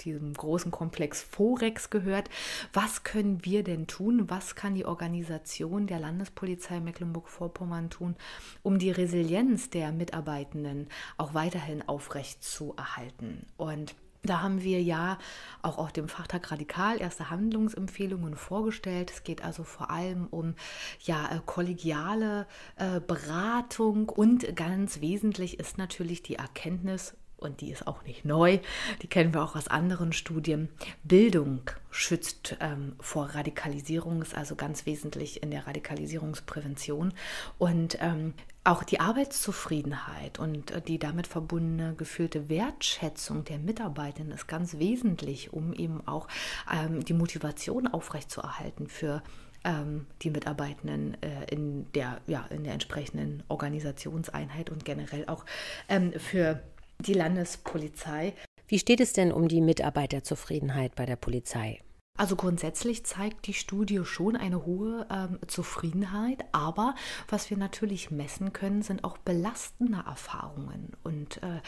diesem 0.00 0.32
großen 0.32 0.70
Komplex 0.70 1.22
Forex 1.22 1.90
gehört. 1.90 2.28
Was 2.72 3.04
können 3.04 3.44
wir 3.44 3.62
denn 3.62 3.86
tun? 3.86 4.28
Was 4.30 4.54
kann 4.54 4.74
die 4.74 4.86
Organisation 4.86 5.86
der 5.86 6.00
Landespolizei 6.00 6.80
Mecklenburg-Vorpommern 6.80 7.90
tun, 7.90 8.16
um 8.62 8.78
die 8.78 8.90
Resilienz 8.90 9.70
der 9.70 9.92
Mitarbeitenden 9.92 10.88
auch 11.18 11.34
weiterhin 11.34 11.86
aufrecht 11.86 12.42
zu 12.42 12.74
erhalten? 12.76 13.46
Und 13.56 13.94
da 14.22 14.40
haben 14.40 14.62
wir 14.62 14.80
ja 14.80 15.18
auch 15.62 15.78
auf 15.78 15.92
dem 15.92 16.08
Fachtag 16.08 16.50
Radikal 16.50 17.00
erste 17.00 17.30
Handlungsempfehlungen 17.30 18.36
vorgestellt. 18.36 19.10
Es 19.10 19.24
geht 19.24 19.44
also 19.44 19.64
vor 19.64 19.90
allem 19.90 20.26
um 20.28 20.54
ja, 21.00 21.28
äh, 21.32 21.40
kollegiale 21.44 22.46
äh, 22.76 23.00
Beratung 23.00 24.08
und 24.08 24.54
ganz 24.56 25.00
wesentlich 25.00 25.58
ist 25.58 25.78
natürlich 25.78 26.22
die 26.22 26.36
Erkenntnis, 26.36 27.14
und 27.42 27.60
die 27.60 27.72
ist 27.72 27.86
auch 27.86 28.04
nicht 28.04 28.24
neu, 28.24 28.60
die 29.02 29.08
kennen 29.08 29.34
wir 29.34 29.42
auch 29.42 29.56
aus 29.56 29.68
anderen 29.68 30.12
Studien. 30.12 30.68
Bildung 31.02 31.62
schützt 31.90 32.56
ähm, 32.60 32.94
vor 33.00 33.26
Radikalisierung, 33.34 34.22
ist 34.22 34.36
also 34.36 34.54
ganz 34.54 34.86
wesentlich 34.86 35.42
in 35.42 35.50
der 35.50 35.66
Radikalisierungsprävention. 35.66 37.12
Und 37.58 37.98
ähm, 38.00 38.34
auch 38.64 38.84
die 38.84 39.00
Arbeitszufriedenheit 39.00 40.38
und 40.38 40.70
äh, 40.70 40.80
die 40.80 40.98
damit 40.98 41.26
verbundene 41.26 41.94
gefühlte 41.94 42.48
Wertschätzung 42.48 43.44
der 43.44 43.58
Mitarbeitenden 43.58 44.32
ist 44.32 44.46
ganz 44.46 44.78
wesentlich, 44.78 45.52
um 45.52 45.72
eben 45.72 46.06
auch 46.06 46.28
ähm, 46.72 47.04
die 47.04 47.14
Motivation 47.14 47.88
aufrechtzuerhalten 47.88 48.86
für 48.86 49.22
ähm, 49.64 50.06
die 50.22 50.30
Mitarbeitenden 50.30 51.16
äh, 51.22 51.44
in, 51.50 51.90
der, 51.92 52.20
ja, 52.26 52.46
in 52.50 52.64
der 52.64 52.74
entsprechenden 52.74 53.42
Organisationseinheit 53.48 54.70
und 54.70 54.84
generell 54.84 55.26
auch 55.26 55.44
ähm, 55.88 56.12
für 56.12 56.62
die 57.00 57.14
Landespolizei. 57.14 58.34
Wie 58.68 58.78
steht 58.78 59.00
es 59.00 59.12
denn 59.12 59.32
um 59.32 59.48
die 59.48 59.60
Mitarbeiterzufriedenheit 59.60 60.94
bei 60.94 61.04
der 61.04 61.16
Polizei? 61.16 61.80
Also 62.18 62.36
grundsätzlich 62.36 63.04
zeigt 63.04 63.46
die 63.46 63.54
Studie 63.54 64.04
schon 64.04 64.36
eine 64.36 64.66
hohe 64.66 65.06
ähm, 65.10 65.38
Zufriedenheit, 65.46 66.44
aber 66.52 66.94
was 67.28 67.48
wir 67.48 67.56
natürlich 67.56 68.10
messen 68.10 68.52
können, 68.52 68.82
sind 68.82 69.02
auch 69.02 69.16
belastende 69.16 70.04
Erfahrungen. 70.06 70.92
Und 71.02 71.42
äh, 71.42 71.62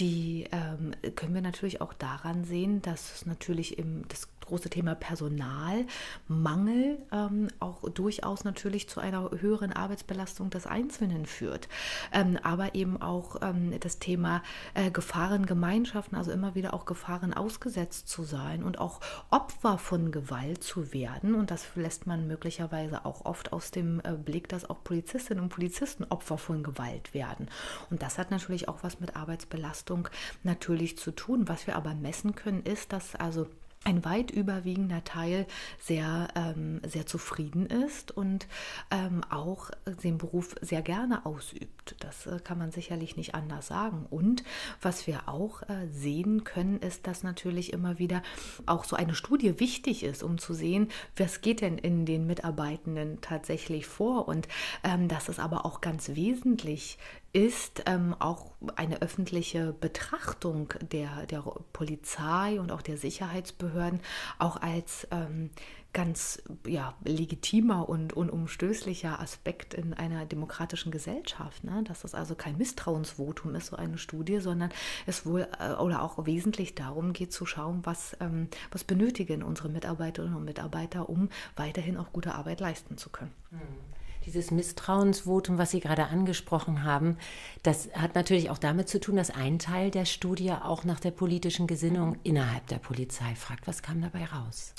die 0.00 0.48
ähm, 0.50 0.92
können 1.14 1.34
wir 1.34 1.42
natürlich 1.42 1.80
auch 1.80 1.92
daran 1.92 2.44
sehen, 2.44 2.82
dass 2.82 3.14
es 3.14 3.26
natürlich 3.26 3.78
im, 3.78 4.06
das 4.08 4.28
große 4.44 4.70
Thema 4.70 4.94
Personalmangel 4.94 6.98
ähm, 7.12 7.48
auch 7.60 7.88
durchaus 7.90 8.44
natürlich 8.44 8.88
zu 8.88 9.00
einer 9.00 9.30
höheren 9.40 9.72
Arbeitsbelastung 9.72 10.50
des 10.50 10.66
Einzelnen 10.66 11.26
führt. 11.26 11.68
Ähm, 12.12 12.38
aber 12.42 12.74
eben 12.74 13.00
auch 13.00 13.36
ähm, 13.42 13.78
das 13.80 13.98
Thema 13.98 14.42
äh, 14.74 14.90
Gefahrengemeinschaften, 14.90 16.16
also 16.16 16.32
immer 16.32 16.54
wieder 16.54 16.74
auch 16.74 16.84
Gefahren 16.84 17.34
ausgesetzt 17.34 18.08
zu 18.08 18.24
sein 18.24 18.62
und 18.62 18.78
auch 18.78 19.00
Opfer 19.30 19.78
von 19.78 20.12
Gewalt 20.12 20.62
zu 20.62 20.92
werden. 20.92 21.34
Und 21.34 21.50
das 21.50 21.66
lässt 21.74 22.06
man 22.06 22.26
möglicherweise 22.26 23.04
auch 23.04 23.24
oft 23.24 23.52
aus 23.52 23.70
dem 23.70 24.00
äh, 24.04 24.12
Blick, 24.12 24.48
dass 24.48 24.68
auch 24.68 24.82
Polizistinnen 24.84 25.42
und 25.42 25.50
Polizisten 25.50 26.04
Opfer 26.04 26.38
von 26.38 26.62
Gewalt 26.62 27.14
werden. 27.14 27.48
Und 27.90 28.02
das 28.02 28.18
hat 28.18 28.30
natürlich 28.30 28.68
auch 28.68 28.82
was 28.82 29.00
mit 29.00 29.16
Arbeitsbelastung 29.16 30.08
natürlich 30.42 30.98
zu 30.98 31.10
tun. 31.10 31.48
Was 31.48 31.66
wir 31.66 31.76
aber 31.76 31.94
messen 31.94 32.34
können, 32.34 32.62
ist, 32.62 32.92
dass 32.92 33.14
also 33.14 33.46
ein 33.84 34.04
weit 34.04 34.30
überwiegender 34.30 35.04
Teil 35.04 35.46
sehr, 35.78 36.28
ähm, 36.34 36.80
sehr 36.86 37.06
zufrieden 37.06 37.66
ist 37.66 38.10
und 38.10 38.46
ähm, 38.90 39.22
auch 39.30 39.70
den 40.02 40.18
Beruf 40.18 40.54
sehr 40.60 40.82
gerne 40.82 41.26
ausübt. 41.26 41.96
Das 42.00 42.26
äh, 42.26 42.38
kann 42.42 42.58
man 42.58 42.72
sicherlich 42.72 43.16
nicht 43.16 43.34
anders 43.34 43.66
sagen. 43.66 44.06
Und 44.08 44.42
was 44.80 45.06
wir 45.06 45.28
auch 45.28 45.62
äh, 45.62 45.86
sehen 45.90 46.44
können, 46.44 46.78
ist, 46.80 47.06
dass 47.06 47.22
natürlich 47.22 47.72
immer 47.72 47.98
wieder 47.98 48.22
auch 48.66 48.84
so 48.84 48.96
eine 48.96 49.14
Studie 49.14 49.60
wichtig 49.60 50.02
ist, 50.02 50.22
um 50.22 50.38
zu 50.38 50.54
sehen, 50.54 50.88
was 51.16 51.40
geht 51.40 51.60
denn 51.60 51.78
in 51.78 52.06
den 52.06 52.26
Mitarbeitenden 52.26 53.20
tatsächlich 53.20 53.86
vor 53.86 54.28
und 54.28 54.48
ähm, 54.82 55.08
dass 55.08 55.28
es 55.28 55.38
aber 55.38 55.66
auch 55.66 55.80
ganz 55.80 56.10
wesentlich 56.14 56.98
ist 57.34 57.82
ähm, 57.86 58.14
auch 58.20 58.52
eine 58.76 59.02
öffentliche 59.02 59.72
Betrachtung 59.72 60.72
der, 60.80 61.26
der 61.26 61.42
Polizei 61.72 62.60
und 62.60 62.70
auch 62.70 62.80
der 62.80 62.96
Sicherheitsbehörden 62.96 64.00
auch 64.38 64.62
als 64.62 65.08
ähm, 65.10 65.50
ganz 65.92 66.42
ja, 66.64 66.94
legitimer 67.04 67.88
und 67.88 68.12
unumstößlicher 68.12 69.18
Aspekt 69.18 69.74
in 69.74 69.94
einer 69.94 70.26
demokratischen 70.26 70.92
Gesellschaft. 70.92 71.64
Ne? 71.64 71.82
Dass 71.82 72.02
das 72.02 72.14
also 72.14 72.36
kein 72.36 72.56
Misstrauensvotum 72.56 73.56
ist, 73.56 73.66
so 73.66 73.76
eine 73.76 73.98
Studie, 73.98 74.38
sondern 74.38 74.70
es 75.06 75.26
wohl 75.26 75.48
äh, 75.58 75.72
oder 75.72 76.02
auch 76.02 76.24
wesentlich 76.26 76.76
darum 76.76 77.12
geht 77.14 77.32
zu 77.32 77.46
schauen, 77.46 77.80
was, 77.82 78.16
ähm, 78.20 78.46
was 78.70 78.84
benötigen 78.84 79.42
unsere 79.42 79.68
Mitarbeiterinnen 79.68 80.36
und 80.36 80.44
Mitarbeiter, 80.44 81.08
um 81.08 81.30
weiterhin 81.56 81.96
auch 81.96 82.12
gute 82.12 82.36
Arbeit 82.36 82.60
leisten 82.60 82.96
zu 82.96 83.10
können. 83.10 83.32
Mhm. 83.50 83.94
Dieses 84.26 84.50
Misstrauensvotum, 84.50 85.58
was 85.58 85.70
Sie 85.70 85.80
gerade 85.80 86.06
angesprochen 86.06 86.82
haben, 86.82 87.18
das 87.62 87.90
hat 87.94 88.14
natürlich 88.14 88.48
auch 88.48 88.58
damit 88.58 88.88
zu 88.88 88.98
tun, 88.98 89.16
dass 89.16 89.30
ein 89.30 89.58
Teil 89.58 89.90
der 89.90 90.06
Studie 90.06 90.52
auch 90.52 90.84
nach 90.84 91.00
der 91.00 91.10
politischen 91.10 91.66
Gesinnung 91.66 92.16
innerhalb 92.22 92.66
der 92.68 92.78
Polizei 92.78 93.34
fragt. 93.34 93.66
Was 93.66 93.82
kam 93.82 94.00
dabei 94.00 94.24
raus? 94.24 94.74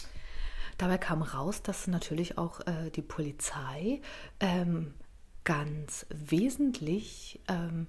Dabei 0.77 0.97
kam 0.97 1.21
raus, 1.21 1.61
dass 1.61 1.87
natürlich 1.87 2.37
auch 2.37 2.59
äh, 2.61 2.89
die 2.89 3.01
Polizei 3.01 4.01
ähm, 4.39 4.93
ganz 5.43 6.05
wesentlich 6.09 7.39
ähm, 7.47 7.87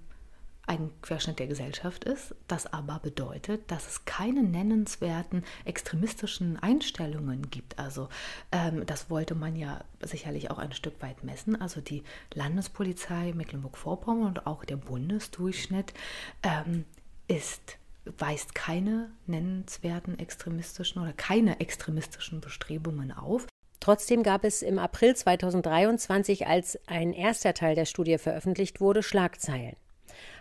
ein 0.66 0.90
Querschnitt 1.00 1.38
der 1.38 1.46
Gesellschaft 1.46 2.04
ist, 2.04 2.34
das 2.48 2.72
aber 2.72 2.98
bedeutet, 2.98 3.70
dass 3.70 3.86
es 3.86 4.04
keine 4.04 4.42
nennenswerten 4.42 5.44
extremistischen 5.64 6.58
Einstellungen 6.58 7.50
gibt. 7.50 7.78
Also 7.78 8.08
ähm, 8.52 8.84
das 8.86 9.08
wollte 9.08 9.34
man 9.34 9.56
ja 9.56 9.84
sicherlich 10.00 10.50
auch 10.50 10.58
ein 10.58 10.72
Stück 10.72 11.00
weit 11.02 11.24
messen. 11.24 11.60
Also 11.60 11.80
die 11.80 12.02
Landespolizei 12.34 13.32
Mecklenburg-Vorpommern 13.32 14.26
und 14.26 14.46
auch 14.46 14.64
der 14.64 14.76
Bundesdurchschnitt 14.76 15.94
ähm, 16.42 16.84
ist 17.28 17.78
weist 18.18 18.54
keine 18.54 19.10
nennenswerten 19.26 20.18
extremistischen 20.18 21.02
oder 21.02 21.12
keine 21.12 21.60
extremistischen 21.60 22.40
Bestrebungen 22.40 23.10
auf. 23.10 23.46
Trotzdem 23.80 24.22
gab 24.22 24.44
es 24.44 24.62
im 24.62 24.78
April 24.78 25.14
2023, 25.14 26.46
als 26.46 26.78
ein 26.86 27.12
erster 27.12 27.54
Teil 27.54 27.74
der 27.74 27.84
Studie 27.84 28.18
veröffentlicht 28.18 28.80
wurde, 28.80 29.02
Schlagzeilen. 29.02 29.76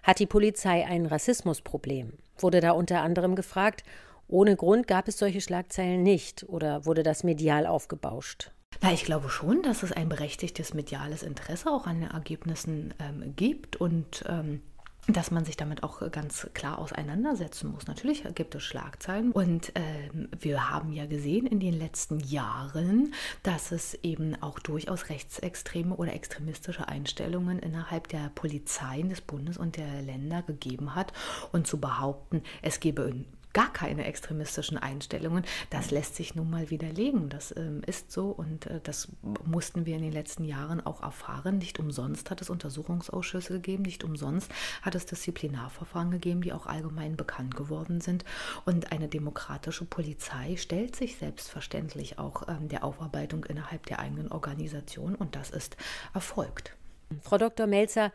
Hat 0.04 0.20
die 0.20 0.26
Polizei 0.26 0.86
ein 0.86 1.06
Rassismusproblem? 1.06 2.14
Wurde 2.38 2.62
da 2.62 2.72
unter 2.72 3.02
anderem 3.02 3.36
gefragt. 3.36 3.84
Ohne 4.28 4.56
Grund 4.56 4.88
gab 4.88 5.08
es 5.08 5.18
solche 5.18 5.42
Schlagzeilen 5.42 6.04
nicht 6.04 6.46
oder 6.50 6.86
wurde 6.86 7.04
das 7.04 7.24
medial 7.24 7.68
aufgebauscht? 7.68 8.52
Na, 8.82 8.92
ich 8.92 9.06
glaube 9.06 9.30
schon, 9.30 9.62
dass 9.62 9.84
es 9.84 9.92
ein 9.92 10.10
berechtigtes 10.10 10.74
mediales 10.74 11.24
Interesse 11.24 11.70
auch 11.70 11.88
an 11.88 12.02
den 12.02 12.12
Ergebnissen 12.12 12.94
ähm, 13.00 13.34
gibt 13.36 13.76
und 13.78 14.26
ähm, 14.28 14.62
dass 15.08 15.30
man 15.30 15.46
sich 15.46 15.56
damit 15.56 15.84
auch 15.84 16.00
ganz 16.12 16.48
klar 16.54 16.80
auseinandersetzen 16.80 17.72
muss. 17.72 17.88
Natürlich 17.88 18.24
gibt 18.34 18.56
es 18.56 18.64
Schlagzeilen 18.64 19.32
und 19.32 19.76
äh, 19.76 20.10
wir 20.40 20.70
haben 20.70 20.94
ja 20.94 21.06
gesehen 21.06 21.46
in 21.46 21.60
den 21.60 21.78
letzten 21.78 22.20
Jahren, 22.20 23.14
dass 23.44 23.72
es 23.72 23.94
eben 24.04 24.42
auch 24.42 24.60
durchaus 24.60 25.10
rechtsextreme 25.10 25.96
oder 25.96 26.14
extremistische 26.14 26.88
Einstellungen 26.88 27.60
innerhalb 27.60 28.08
der 28.08 28.32
Polizeien 28.34 29.10
des 29.10 29.22
Bundes 29.22 29.58
und 29.58 29.78
der 29.78 30.02
Länder 30.02 30.42
gegeben 30.42 30.96
hat 30.96 31.14
und 31.52 31.68
zu 31.68 31.80
behaupten, 31.80 32.42
es 32.62 32.80
gebe 32.80 33.14
gar 33.56 33.72
keine 33.72 34.04
extremistischen 34.04 34.78
Einstellungen. 34.78 35.46
Das 35.70 35.90
lässt 35.90 36.16
sich 36.16 36.36
nun 36.36 36.50
mal 36.50 36.70
widerlegen. 36.70 37.30
Das 37.30 37.56
ähm, 37.56 37.82
ist 37.88 38.12
so 38.12 38.28
und 38.28 38.68
äh, 38.68 38.82
das 38.84 39.08
mussten 39.46 39.86
wir 39.86 39.96
in 39.96 40.02
den 40.02 40.12
letzten 40.12 40.44
Jahren 40.44 40.86
auch 40.86 41.02
erfahren. 41.02 41.58
Nicht 41.58 41.80
umsonst 41.80 42.30
hat 42.30 42.42
es 42.42 42.50
Untersuchungsausschüsse 42.50 43.54
gegeben, 43.54 43.84
nicht 43.84 44.04
umsonst 44.04 44.52
hat 44.82 44.94
es 44.94 45.06
Disziplinarverfahren 45.06 46.12
gegeben, 46.12 46.42
die 46.42 46.52
auch 46.52 46.66
allgemein 46.66 47.16
bekannt 47.16 47.56
geworden 47.56 48.02
sind. 48.02 48.26
Und 48.66 48.92
eine 48.92 49.08
demokratische 49.08 49.86
Polizei 49.86 50.58
stellt 50.58 50.98
sich 50.98 51.18
selbstverständlich 51.18 52.20
auch 52.20 52.50
ähm, 52.50 52.68
der 52.68 52.84
Aufarbeitung 52.84 53.46
innerhalb 53.46 53.86
der 53.86 54.00
eigenen 54.00 54.34
Organisation 54.34 55.16
und 55.16 55.38
das 55.38 55.50
ist 55.50 55.78
erfolgt. 56.14 56.76
Frau 57.22 57.38
Dr. 57.38 57.68
Melzer, 57.68 58.12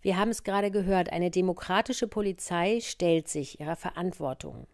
wir 0.00 0.16
haben 0.16 0.30
es 0.30 0.44
gerade 0.44 0.70
gehört, 0.70 1.12
eine 1.12 1.30
demokratische 1.30 2.08
Polizei 2.08 2.80
stellt 2.80 3.28
sich 3.28 3.60
ihrer 3.60 3.76
Verantwortung. 3.76 4.66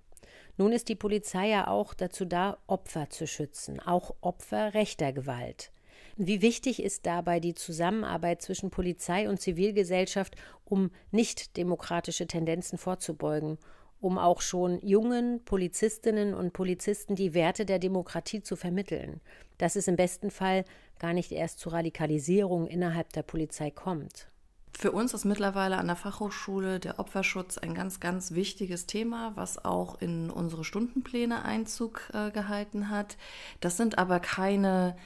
Nun 0.57 0.73
ist 0.73 0.89
die 0.89 0.95
Polizei 0.95 1.49
ja 1.49 1.67
auch 1.67 1.95
dazu 1.95 2.25
da, 2.25 2.59
Opfer 2.67 3.11
zu 3.11 3.27
schützen, 3.27 3.81
auch 3.81 4.15
Opfer 4.21 4.75
rechter 4.75 5.13
Gewalt. 5.13 5.73
Wie 6.17 6.43
wichtig 6.43 6.81
ist 6.81 7.07
dabei 7.07 7.41
die 7.41 7.55
Zusammenarbeit 7.55 8.41
zwischen 8.41 8.71
Polizei 8.71 9.29
und 9.29 9.41
Zivilgesellschaft, 9.41 10.37
um 10.65 10.93
nicht 11.11 11.57
demokratische 11.57 12.29
Tendenzen 12.29 12.79
vorzubeugen, 12.79 13.59
um 14.01 14.17
auch 14.17 14.41
schon 14.41 14.79
jungen 14.87 15.45
Polizistinnen 15.45 16.35
und 16.35 16.53
Polizisten 16.53 17.17
die 17.17 17.35
Werte 17.35 17.67
der 17.67 17.81
Demokratie 17.81 18.43
zu 18.43 18.55
vermitteln, 18.55 19.21
dass 19.59 19.75
es 19.75 19.89
im 19.89 19.97
besten 19.97 20.31
Fall 20.31 20.65
gar 21.01 21.15
nicht 21.15 21.33
erst 21.33 21.59
zu 21.59 21.71
Radikalisierung 21.71 22.69
innerhalb 22.69 23.13
der 23.13 23.23
Polizei 23.23 23.73
kommt? 23.73 24.29
Für 24.77 24.93
uns 24.93 25.15
ist 25.15 25.25
mittlerweile 25.25 25.79
an 25.79 25.87
der 25.87 25.97
Fachhochschule 25.97 26.81
der 26.81 26.99
Opferschutz 26.99 27.59
ein 27.59 27.75
ganz, 27.75 28.01
ganz 28.01 28.33
wichtiges 28.33 28.87
Thema, 28.87 29.33
was 29.37 29.65
auch 29.65 30.01
in 30.01 30.31
unsere 30.31 30.65
Stundenpläne 30.65 31.45
Einzug 31.45 32.11
äh, 32.13 32.31
gehalten 32.31 32.91
hat. 32.91 33.17
Das 33.61 33.77
sind 33.77 33.99
aber 33.99 34.21
keine 34.21 34.97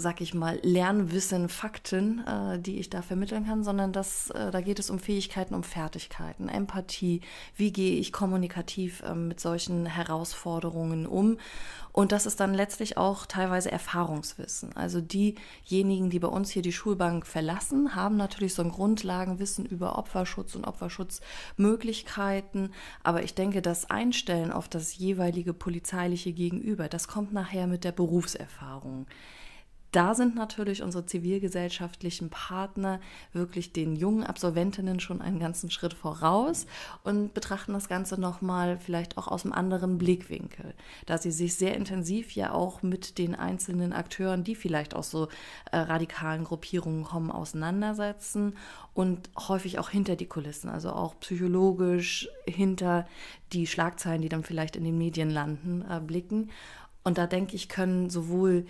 sag 0.00 0.20
ich 0.20 0.32
mal, 0.32 0.60
Lernwissen, 0.62 1.48
Fakten, 1.48 2.24
äh, 2.24 2.60
die 2.60 2.78
ich 2.78 2.88
da 2.88 3.02
vermitteln 3.02 3.46
kann, 3.46 3.64
sondern 3.64 3.92
das, 3.92 4.30
äh, 4.30 4.52
da 4.52 4.60
geht 4.60 4.78
es 4.78 4.90
um 4.90 5.00
Fähigkeiten, 5.00 5.54
um 5.54 5.64
Fertigkeiten, 5.64 6.48
Empathie, 6.48 7.20
wie 7.56 7.72
gehe 7.72 7.98
ich 7.98 8.12
kommunikativ 8.12 9.02
äh, 9.02 9.16
mit 9.16 9.40
solchen 9.40 9.86
Herausforderungen 9.86 11.04
um. 11.04 11.38
Und 11.90 12.12
das 12.12 12.26
ist 12.26 12.38
dann 12.38 12.54
letztlich 12.54 12.96
auch 12.96 13.26
teilweise 13.26 13.72
Erfahrungswissen. 13.72 14.76
Also 14.76 15.00
diejenigen, 15.00 16.10
die 16.10 16.20
bei 16.20 16.28
uns 16.28 16.50
hier 16.50 16.62
die 16.62 16.72
Schulbank 16.72 17.26
verlassen, 17.26 17.96
haben 17.96 18.16
natürlich 18.16 18.54
so 18.54 18.62
ein 18.62 18.70
Grundlagenwissen 18.70 19.66
über 19.66 19.98
Opferschutz 19.98 20.54
und 20.54 20.64
Opferschutzmöglichkeiten. 20.64 22.72
Aber 23.02 23.24
ich 23.24 23.34
denke, 23.34 23.62
das 23.62 23.90
Einstellen 23.90 24.52
auf 24.52 24.68
das 24.68 24.96
jeweilige 24.96 25.52
polizeiliche 25.52 26.32
Gegenüber, 26.32 26.88
das 26.88 27.08
kommt 27.08 27.32
nachher 27.32 27.66
mit 27.66 27.82
der 27.82 27.90
Berufserfahrung 27.90 29.08
da 29.92 30.14
sind 30.14 30.34
natürlich 30.34 30.82
unsere 30.82 31.06
zivilgesellschaftlichen 31.06 32.28
Partner 32.28 33.00
wirklich 33.32 33.72
den 33.72 33.96
jungen 33.96 34.22
Absolventinnen 34.22 35.00
schon 35.00 35.22
einen 35.22 35.38
ganzen 35.38 35.70
Schritt 35.70 35.94
voraus 35.94 36.66
und 37.04 37.32
betrachten 37.32 37.72
das 37.72 37.88
Ganze 37.88 38.20
nochmal 38.20 38.78
vielleicht 38.78 39.16
auch 39.16 39.28
aus 39.28 39.44
einem 39.44 39.54
anderen 39.54 39.96
Blickwinkel, 39.96 40.74
da 41.06 41.16
sie 41.16 41.30
sich 41.30 41.54
sehr 41.54 41.74
intensiv 41.74 42.32
ja 42.32 42.52
auch 42.52 42.82
mit 42.82 43.16
den 43.16 43.34
einzelnen 43.34 43.94
Akteuren, 43.94 44.44
die 44.44 44.54
vielleicht 44.54 44.94
aus 44.94 45.10
so 45.10 45.28
äh, 45.72 45.78
radikalen 45.78 46.44
Gruppierungen 46.44 47.04
kommen, 47.04 47.30
auseinandersetzen 47.30 48.56
und 48.92 49.30
häufig 49.48 49.78
auch 49.78 49.88
hinter 49.88 50.16
die 50.16 50.26
Kulissen, 50.26 50.68
also 50.68 50.90
auch 50.90 51.18
psychologisch 51.20 52.28
hinter 52.46 53.06
die 53.52 53.66
Schlagzeilen, 53.66 54.20
die 54.20 54.28
dann 54.28 54.44
vielleicht 54.44 54.76
in 54.76 54.84
den 54.84 54.98
Medien 54.98 55.30
landen, 55.30 55.82
äh, 55.88 56.00
blicken. 56.00 56.50
Und 57.04 57.16
da 57.16 57.26
denke 57.26 57.56
ich, 57.56 57.70
können 57.70 58.10
sowohl 58.10 58.66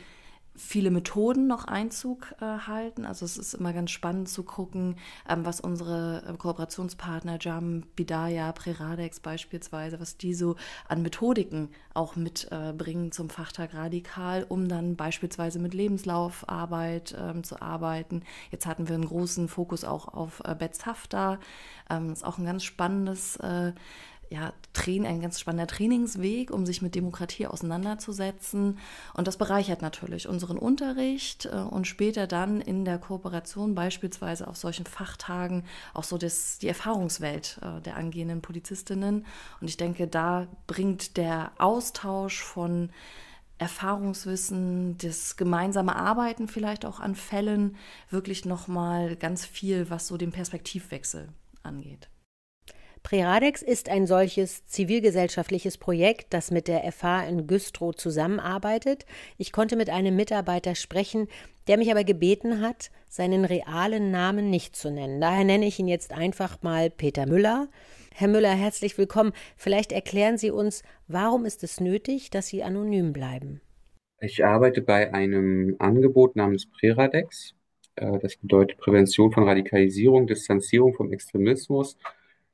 viele 0.59 0.91
Methoden 0.91 1.47
noch 1.47 1.65
Einzug 1.65 2.35
äh, 2.41 2.45
halten. 2.45 3.07
Also 3.07 3.25
es 3.25 3.39
ist 3.39 3.55
immer 3.55 3.73
ganz 3.73 3.91
spannend 3.91 4.29
zu 4.29 4.43
gucken, 4.43 4.97
ähm, 5.29 5.47
was 5.47 5.61
unsere 5.61 6.25
äh, 6.27 6.37
Kooperationspartner 6.37 7.39
Jam, 7.41 7.85
Bidaya, 7.95 8.53
Preradex 8.53 9.21
beispielsweise, 9.21 10.01
was 10.01 10.17
die 10.17 10.35
so 10.35 10.57
an 10.89 11.03
Methodiken 11.03 11.71
auch 11.95 12.17
mitbringen 12.17 13.07
äh, 13.07 13.11
zum 13.11 13.31
Fachtag 13.31 13.75
Radikal, 13.75 14.45
um 14.49 14.69
dann 14.69 14.97
beispielsweise 14.97 15.59
mit 15.61 15.75
Lebenslaufarbeit 15.75 17.17
ähm, 17.19 17.45
zu 17.45 17.63
arbeiten. 17.63 18.23
Jetzt 18.51 18.67
hatten 18.67 18.89
wir 18.89 18.97
einen 18.97 19.07
großen 19.07 19.49
Fokus 19.49 19.85
auch 19.85 20.09
auf 20.09 20.43
äh, 20.45 20.55
Betz 20.55 20.87
Haftar. 20.87 21.39
Ähm, 21.89 22.13
ist 22.13 22.25
auch 22.25 22.39
ein 22.39 22.45
ganz 22.45 22.65
spannendes 22.65 23.37
äh, 23.37 23.73
ja, 24.31 24.53
ein 24.87 25.21
ganz 25.21 25.41
spannender 25.41 25.67
Trainingsweg, 25.67 26.51
um 26.51 26.65
sich 26.65 26.81
mit 26.81 26.95
Demokratie 26.95 27.47
auseinanderzusetzen. 27.47 28.79
Und 29.13 29.27
das 29.27 29.37
bereichert 29.37 29.83
natürlich 29.83 30.29
unseren 30.29 30.57
Unterricht 30.57 31.47
äh, 31.47 31.57
und 31.57 31.87
später 31.87 32.27
dann 32.27 32.61
in 32.61 32.85
der 32.85 32.99
Kooperation 32.99 33.75
beispielsweise 33.75 34.49
auf 34.49 34.57
solchen 34.57 34.87
Fachtagen 34.87 35.65
auch 35.93 36.05
so 36.05 36.17
das, 36.17 36.59
die 36.59 36.69
Erfahrungswelt 36.69 37.59
äh, 37.63 37.83
der 37.83 37.97
angehenden 37.97 38.41
Polizistinnen. 38.41 39.27
Und 39.61 39.69
ich 39.69 39.77
denke, 39.77 40.07
da 40.07 40.47
bringt 40.67 41.17
der 41.17 41.53
Austausch 41.59 42.43
von 42.43 42.91
Erfahrungswissen, 43.59 44.97
das 44.99 45.37
gemeinsame 45.37 45.97
Arbeiten 45.97 46.49
vielleicht 46.49 46.87
auch 46.87 47.01
an 47.01 47.15
Fällen 47.15 47.77
wirklich 48.09 48.45
nochmal 48.45 49.17
ganz 49.17 49.45
viel, 49.45 49.91
was 49.91 50.07
so 50.07 50.17
den 50.17 50.31
Perspektivwechsel 50.31 51.29
angeht. 51.63 52.09
Preradex 53.03 53.63
ist 53.63 53.89
ein 53.89 54.07
solches 54.07 54.67
zivilgesellschaftliches 54.67 55.79
Projekt, 55.79 56.35
das 56.35 56.51
mit 56.51 56.69
der 56.69 56.91
FH 56.91 57.25
in 57.25 57.47
Güstrow 57.47 57.95
zusammenarbeitet. 57.95 59.07
Ich 59.37 59.53
konnte 59.53 59.77
mit 59.77 59.91
einem 59.91 60.17
Mitarbeiter 60.17 60.75
sprechen, 60.75 61.29
der 61.67 61.79
mich 61.79 61.91
aber 61.91 62.05
gebeten 62.05 62.61
hat, 62.61 62.91
seinen 63.09 63.45
realen 63.45 64.11
Namen 64.11 64.51
nicht 64.51 64.75
zu 64.75 64.91
nennen. 64.91 65.21
Daher 65.21 65.45
nenne 65.45 65.67
ich 65.67 65.79
ihn 65.79 65.89
jetzt 65.89 66.13
einfach 66.13 66.63
mal 66.63 66.91
Peter 66.91 67.27
Müller. 67.27 67.69
Herr 68.15 68.29
Müller, 68.29 68.55
herzlich 68.55 68.99
willkommen. 68.99 69.33
Vielleicht 69.57 69.93
erklären 69.93 70.39
Sie 70.39 70.51
uns, 70.51 70.83
warum 71.07 71.45
ist 71.45 71.63
es 71.63 71.81
nötig, 71.81 72.31
dass 72.31 72.49
Sie 72.49 72.63
anonym 72.63 73.13
bleiben? 73.13 73.61
Ich 74.21 74.45
arbeite 74.45 74.83
bei 74.83 75.15
einem 75.15 75.77
Angebot 75.79 76.35
namens 76.35 76.67
Preradex. 76.67 77.55
Äh, 77.95 78.19
das 78.19 78.37
bedeutet 78.37 78.79
Prävention 78.79 79.31
von 79.31 79.45
Radikalisierung, 79.45 80.27
Distanzierung 80.27 80.95
vom 80.95 81.13
Extremismus 81.13 81.97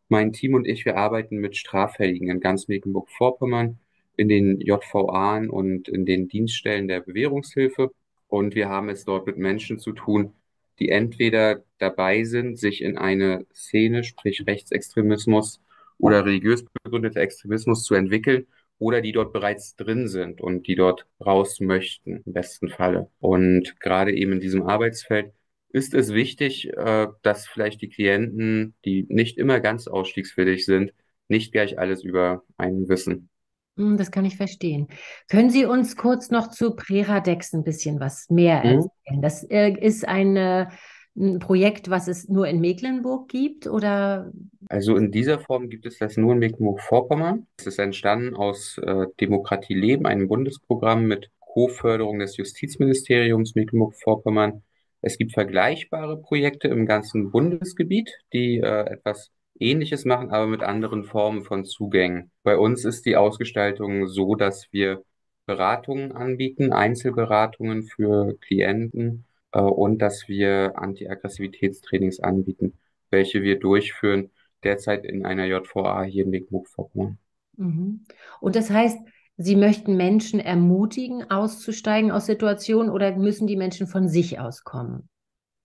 mein 0.09 0.33
Team 0.33 0.55
und 0.55 0.67
ich, 0.67 0.85
wir 0.85 0.97
arbeiten 0.97 1.37
mit 1.37 1.57
Straffälligen 1.57 2.31
in 2.31 2.41
ganz 2.41 2.69
Mecklenburg-Vorpommern, 2.69 3.79
in 4.17 4.29
den 4.29 4.61
JVA 4.61 5.39
und 5.49 5.89
in 5.89 6.07
den 6.07 6.29
Dienststellen 6.29 6.89
der 6.89 7.01
Bewährungshilfe. 7.01 7.91
Und 8.29 8.55
wir 8.55 8.69
haben 8.69 8.89
es 8.89 9.05
dort 9.05 9.27
mit 9.27 9.39
Menschen 9.39 9.79
zu 9.79 9.93
tun, 9.93 10.33
die 10.79 10.89
entweder 10.89 11.65
dabei 11.79 12.25
sind, 12.25 12.59
sich 12.59 12.83
in 12.83 12.99
eine 12.99 13.47
Szene, 13.55 14.05
sprich 14.05 14.45
Rechtsextremismus 14.47 15.61
oder 15.99 16.25
religiös 16.25 16.65
begründeter 16.83 17.21
Extremismus 17.21 17.85
zu 17.85 17.95
entwickeln 17.95 18.47
oder 18.79 19.01
die 19.01 19.13
dort 19.13 19.33
bereits 19.33 19.77
drin 19.77 20.09
sind 20.09 20.41
und 20.41 20.67
die 20.67 20.75
dort 20.75 21.07
raus 21.25 21.61
möchten, 21.61 22.23
im 22.27 22.33
besten 22.33 22.69
Falle. 22.69 23.09
Und 23.21 23.79
gerade 23.81 24.13
eben 24.13 24.33
in 24.33 24.41
diesem 24.41 24.65
Arbeitsfeld 24.65 25.33
ist 25.75 25.93
es 25.93 26.15
wichtig, 26.15 26.69
äh, 26.69 27.09
dass 27.23 27.49
vielleicht 27.49 27.83
die 27.83 27.89
Klienten, 27.89 28.75
die 28.85 29.07
nicht 29.09 29.39
immer 29.39 29.59
ganz 29.59 29.89
ausstiegswillig 29.89 30.65
sind, 30.65 30.95
nicht 31.27 31.51
gleich 31.51 31.81
alles 31.81 32.05
über 32.05 32.45
einen 32.57 32.89
wissen. 32.89 33.29
Hm, 33.77 33.97
das 33.97 34.13
kann 34.13 34.25
ich 34.25 34.37
verstehen. 34.37 34.87
Können 35.29 35.51
Sie 35.51 35.65
uns 35.65 35.97
kurz 35.97 36.31
noch 36.31 36.49
zu 36.49 36.77
Preradex 36.77 37.53
ein 37.55 37.65
bisschen 37.65 37.99
was 37.99 38.31
mehr 38.31 38.61
mhm. 38.61 38.65
erzählen? 38.65 39.23
Das 39.23 39.51
äh, 39.51 39.73
ist 39.73 40.07
eine, 40.07 40.69
ein 41.17 41.41
Projekt, 41.41 41.91
was 41.91 42.07
es 42.07 42.29
nur 42.29 42.47
in 42.47 42.61
Mecklenburg 42.61 43.29
gibt, 43.29 43.67
oder? 43.67 44.31
Also 44.69 44.97
in 44.97 45.11
dieser 45.11 45.41
Form 45.41 45.69
gibt 45.71 45.87
es 45.87 45.99
das 45.99 46.17
nur 46.17 46.35
in 46.35 46.39
Mecklenburg-Vorpommern. 46.39 47.49
Es 47.59 47.67
ist 47.67 47.81
entstanden 47.81 48.37
aus 48.37 48.79
äh, 48.79 49.07
Demokratie 49.21 49.75
Leben, 49.75 50.07
einem 50.07 50.29
Bundesprogramm 50.29 51.07
mit 51.07 51.33
Co-Förderung 51.41 52.21
des 52.21 52.37
Justizministeriums 52.37 53.57
Mecklenburg-Vorpommern 53.57 54.63
es 55.05 55.19
gibt 55.19 55.35
vergleichbare 55.35 56.17
Projekte 56.17 56.69
im 56.69 56.87
ganzen 56.87 57.31
Bundesgebiet, 57.31 58.11
die 58.33 58.57
äh, 58.59 58.87
etwas 58.91 59.33
Ähnliches 59.59 60.07
machen, 60.07 60.31
aber 60.31 60.47
mit 60.47 60.63
anderen 60.63 61.05
Formen 61.05 61.45
von 61.45 61.67
Zugängen. 61.67 62.31
Bei 62.43 62.57
uns 62.57 62.87
ist 62.87 63.05
die 63.05 63.17
Ausgestaltung 63.17 64.09
so, 64.09 64.35
dass 64.35 64.67
wir 64.73 65.05
Beratungen 65.45 66.13
anbieten, 66.13 66.73
Einzelberatungen 66.73 67.83
für 67.83 68.39
Klienten 68.41 69.27
äh, 69.53 69.61
und 69.61 69.99
dass 69.99 70.27
wir 70.27 70.73
Anti-Aggressivitätstrainings 70.77 72.21
anbieten, 72.21 72.79
welche 73.11 73.43
wir 73.43 73.59
durchführen, 73.59 74.31
derzeit 74.63 75.05
in 75.05 75.27
einer 75.27 75.45
JVA 75.45 76.05
hier 76.05 76.25
in 76.25 76.31
Mecklenburg-Vorpommern. 76.31 77.19
Mhm. 77.59 78.07
Und 78.41 78.57
das 78.57 78.71
heißt, 78.71 78.99
Sie 79.37 79.57
möchten 79.57 79.97
Menschen 79.97 80.39
ermutigen, 80.41 81.31
auszusteigen 81.31 82.11
aus 82.11 82.27
Situationen 82.27 82.91
oder 82.91 83.17
müssen 83.17 83.47
die 83.47 83.57
Menschen 83.57 83.87
von 83.87 84.09
sich 84.09 84.39
aus 84.39 84.63
kommen? 84.63 85.09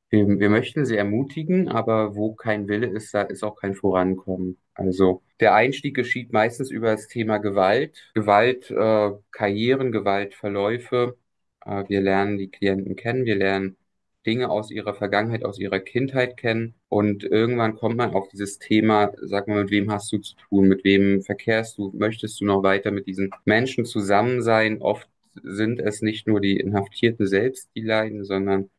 wir, 0.09 0.27
wir 0.39 0.49
möchten 0.49 0.85
sie 0.85 0.97
ermutigen, 0.97 1.69
aber 1.69 2.15
wo 2.15 2.33
kein 2.33 2.67
Wille 2.67 2.87
ist, 2.87 3.13
da 3.13 3.21
ist 3.21 3.43
auch 3.43 3.55
kein 3.55 3.75
Vorankommen. 3.75 4.57
Also 4.73 5.23
der 5.39 5.53
Einstieg 5.55 5.95
geschieht 5.95 6.33
meistens 6.33 6.71
über 6.71 6.91
das 6.91 7.07
Thema 7.07 7.37
Gewalt, 7.37 8.11
Gewalt, 8.13 8.71
äh, 8.71 9.11
Karrieren, 9.31 9.91
Gewaltverläufe. 9.91 11.17
Äh, 11.65 11.83
wir 11.87 12.01
lernen 12.01 12.37
die 12.37 12.49
Klienten 12.49 12.95
kennen, 12.95 13.25
wir 13.25 13.35
lernen 13.35 13.77
Dinge 14.29 14.51
aus 14.51 14.69
ihrer 14.69 14.93
Vergangenheit, 14.93 15.43
aus 15.43 15.57
ihrer 15.57 15.79
Kindheit 15.79 16.37
kennen. 16.37 16.75
Und 16.87 17.23
irgendwann 17.23 17.75
kommt 17.75 17.97
man 17.97 18.13
auf 18.13 18.27
dieses 18.29 18.59
Thema, 18.59 19.11
sag 19.23 19.47
mal, 19.47 19.63
mit 19.63 19.71
wem 19.71 19.91
hast 19.91 20.11
du 20.11 20.19
zu 20.19 20.35
tun, 20.35 20.67
mit 20.67 20.83
wem 20.83 21.23
verkehrst 21.23 21.79
du, 21.79 21.91
möchtest 21.97 22.39
du 22.39 22.45
noch 22.45 22.61
weiter 22.61 22.91
mit 22.91 23.07
diesen 23.07 23.31
Menschen 23.45 23.85
zusammen 23.85 24.43
sein? 24.43 24.81
Oft 24.81 25.09
sind 25.41 25.79
es 25.79 26.03
nicht 26.03 26.27
nur 26.27 26.41
die 26.41 26.57
Inhaftierten 26.59 27.25
selbst, 27.25 27.69
die 27.75 27.81
leiden, 27.81 28.23
sondern 28.23 28.69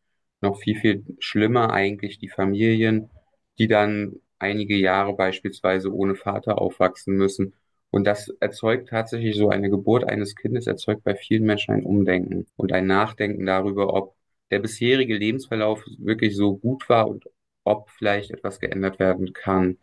noch 0.40 0.60
viel, 0.60 0.76
viel 0.76 1.04
schlimmer 1.18 1.72
eigentlich 1.72 2.18
die 2.18 2.28
Familien, 2.28 3.10
die 3.58 3.66
dann 3.66 4.20
einige 4.38 4.76
Jahre 4.76 5.14
beispielsweise 5.16 5.92
ohne 5.92 6.14
Vater 6.14 6.60
aufwachsen 6.60 7.16
müssen. 7.16 7.54
Und 7.90 8.04
das 8.06 8.28
erzeugt 8.38 8.88
tatsächlich 8.90 9.36
so 9.36 9.48
eine 9.48 9.68
Geburt 9.68 10.04
eines 10.04 10.36
Kindes, 10.36 10.68
erzeugt 10.68 11.02
bei 11.02 11.16
vielen 11.16 11.42
Menschen 11.44 11.74
ein 11.74 11.84
Umdenken 11.84 12.46
und 12.56 12.72
ein 12.72 12.86
Nachdenken 12.86 13.46
darüber, 13.46 13.92
ob 13.94 14.14
der 14.50 14.58
bisherige 14.58 15.16
Lebensverlauf 15.16 15.84
wirklich 15.98 16.36
so 16.36 16.56
gut 16.56 16.88
war 16.88 17.08
und 17.08 17.24
ob 17.64 17.90
vielleicht 17.90 18.30
etwas 18.30 18.60
geändert 18.60 18.98
werden 18.98 19.32
kann. 19.32 19.78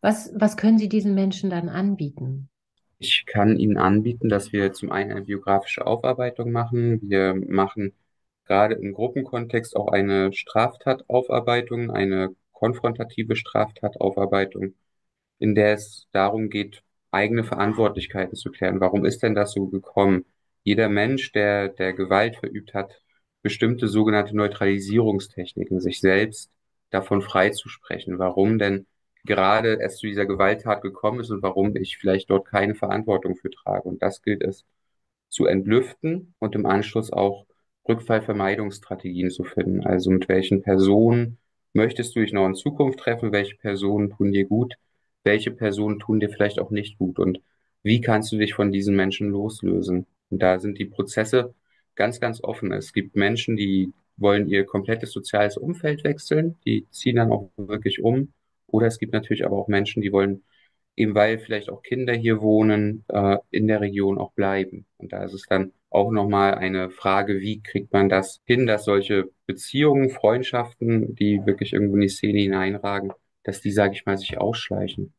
Was, 0.00 0.32
was 0.34 0.56
können 0.56 0.78
Sie 0.78 0.88
diesen 0.88 1.14
Menschen 1.14 1.50
dann 1.50 1.68
anbieten? 1.68 2.48
Ich 2.98 3.24
kann 3.26 3.58
Ihnen 3.58 3.76
anbieten, 3.76 4.28
dass 4.28 4.52
wir 4.52 4.72
zum 4.72 4.92
einen 4.92 5.10
eine 5.10 5.22
biografische 5.22 5.86
Aufarbeitung 5.86 6.52
machen. 6.52 7.00
Wir 7.02 7.34
machen 7.34 7.92
gerade 8.44 8.74
im 8.74 8.92
Gruppenkontext 8.92 9.76
auch 9.76 9.88
eine 9.88 10.32
Straftataufarbeitung, 10.32 11.90
eine 11.90 12.34
konfrontative 12.52 13.36
Straftataufarbeitung, 13.36 14.74
in 15.38 15.54
der 15.54 15.74
es 15.74 16.06
darum 16.12 16.50
geht, 16.50 16.82
eigene 17.10 17.44
Verantwortlichkeiten 17.44 18.36
zu 18.36 18.50
klären. 18.50 18.80
Warum 18.80 19.04
ist 19.04 19.22
denn 19.22 19.34
das 19.34 19.52
so 19.52 19.66
gekommen? 19.66 20.24
Jeder 20.62 20.88
Mensch, 20.88 21.32
der, 21.32 21.68
der 21.68 21.92
Gewalt 21.92 22.36
verübt 22.36 22.74
hat, 22.74 23.00
bestimmte 23.44 23.88
sogenannte 23.88 24.34
Neutralisierungstechniken, 24.34 25.78
sich 25.78 26.00
selbst 26.00 26.50
davon 26.90 27.20
freizusprechen. 27.20 28.18
Warum 28.18 28.58
denn 28.58 28.86
gerade 29.24 29.80
es 29.80 29.98
zu 29.98 30.06
dieser 30.06 30.24
Gewalttat 30.24 30.80
gekommen 30.80 31.20
ist 31.20 31.30
und 31.30 31.42
warum 31.42 31.76
ich 31.76 31.98
vielleicht 31.98 32.30
dort 32.30 32.46
keine 32.46 32.74
Verantwortung 32.74 33.36
für 33.36 33.50
trage. 33.50 33.86
Und 33.86 34.02
das 34.02 34.22
gilt 34.22 34.42
es 34.42 34.64
zu 35.28 35.44
entlüften 35.44 36.34
und 36.38 36.54
im 36.54 36.64
Anschluss 36.64 37.12
auch 37.12 37.44
Rückfallvermeidungsstrategien 37.86 39.30
zu 39.30 39.44
finden. 39.44 39.84
Also 39.84 40.10
mit 40.10 40.26
welchen 40.30 40.62
Personen 40.62 41.36
möchtest 41.74 42.16
du 42.16 42.20
dich 42.20 42.32
noch 42.32 42.46
in 42.46 42.54
Zukunft 42.54 43.00
treffen? 43.00 43.30
Welche 43.30 43.56
Personen 43.56 44.10
tun 44.10 44.32
dir 44.32 44.46
gut? 44.46 44.74
Welche 45.22 45.50
Personen 45.50 45.98
tun 45.98 46.18
dir 46.18 46.30
vielleicht 46.30 46.58
auch 46.58 46.70
nicht 46.70 46.96
gut? 46.96 47.18
Und 47.18 47.42
wie 47.82 48.00
kannst 48.00 48.32
du 48.32 48.38
dich 48.38 48.54
von 48.54 48.72
diesen 48.72 48.96
Menschen 48.96 49.28
loslösen? 49.28 50.06
Und 50.30 50.40
da 50.40 50.58
sind 50.58 50.78
die 50.78 50.86
Prozesse 50.86 51.52
ganz, 51.96 52.20
ganz 52.20 52.42
offen. 52.42 52.72
Es 52.72 52.92
gibt 52.92 53.16
Menschen, 53.16 53.56
die 53.56 53.92
wollen 54.16 54.48
ihr 54.48 54.64
komplettes 54.64 55.12
soziales 55.12 55.56
Umfeld 55.56 56.04
wechseln, 56.04 56.56
die 56.64 56.86
ziehen 56.90 57.16
dann 57.16 57.32
auch 57.32 57.50
wirklich 57.56 58.02
um. 58.02 58.32
Oder 58.66 58.86
es 58.86 58.98
gibt 58.98 59.12
natürlich 59.12 59.44
aber 59.44 59.56
auch 59.56 59.68
Menschen, 59.68 60.02
die 60.02 60.12
wollen 60.12 60.42
eben 60.96 61.14
weil 61.14 61.38
vielleicht 61.38 61.70
auch 61.70 61.82
Kinder 61.82 62.14
hier 62.14 62.40
wohnen, 62.40 63.04
äh, 63.08 63.38
in 63.50 63.66
der 63.66 63.80
Region 63.80 64.18
auch 64.18 64.32
bleiben. 64.32 64.86
Und 64.96 65.12
da 65.12 65.24
ist 65.24 65.32
es 65.32 65.42
dann 65.48 65.72
auch 65.90 66.10
nochmal 66.10 66.54
eine 66.54 66.90
Frage, 66.90 67.40
wie 67.40 67.62
kriegt 67.62 67.92
man 67.92 68.08
das 68.08 68.40
hin, 68.44 68.66
dass 68.66 68.84
solche 68.84 69.30
Beziehungen, 69.46 70.10
Freundschaften, 70.10 71.14
die 71.14 71.40
wirklich 71.44 71.72
irgendwo 71.72 71.94
in 71.96 72.02
die 72.02 72.08
Szene 72.08 72.40
hineinragen, 72.40 73.12
dass 73.42 73.60
die, 73.60 73.72
sage 73.72 73.94
ich 73.94 74.06
mal, 74.06 74.18
sich 74.18 74.38
ausschleichen. 74.38 75.12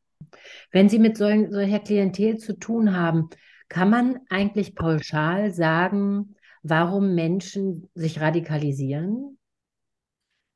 Wenn 0.72 0.90
Sie 0.90 1.00
mit 1.00 1.18
solcher 1.18 1.80
Klientel 1.80 2.38
zu 2.38 2.58
tun 2.58 2.96
haben, 2.96 3.30
kann 3.70 3.90
man 3.90 4.20
eigentlich 4.30 4.76
pauschal 4.76 5.52
sagen, 5.52 6.36
warum 6.68 7.14
Menschen 7.14 7.90
sich 7.94 8.20
radikalisieren? 8.20 9.38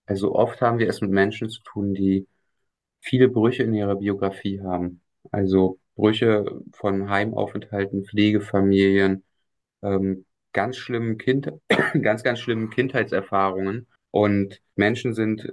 Also 0.06 0.34
oft 0.34 0.60
haben 0.62 0.80
wir 0.80 0.89
es 0.89 1.02
mit 1.02 1.12
Menschen 1.12 1.50
zu 1.50 1.62
tun, 1.62 1.93
die 1.93 2.28
viele 3.00 3.30
Brüche 3.30 3.63
in 3.63 3.76
ihrer 3.76 3.95
Biografie 3.95 4.62
haben. 4.62 5.02
Also 5.32 5.80
Brüche 5.95 6.45
von 6.74 7.10
Heimaufenthalten, 7.10 8.06
Pflegefamilien, 8.06 9.24
ähm, 9.84 10.26
ganz 10.52 10.78
schlimmen 10.78 11.19
Kind, 11.19 11.52
ganz, 12.02 12.24
ganz 12.24 12.39
schlimmen 12.39 12.72
Kindheitserfahrungen. 12.72 13.86
Und 14.10 14.62
Menschen 14.76 15.13
sind 15.13 15.45
äh, 15.45 15.52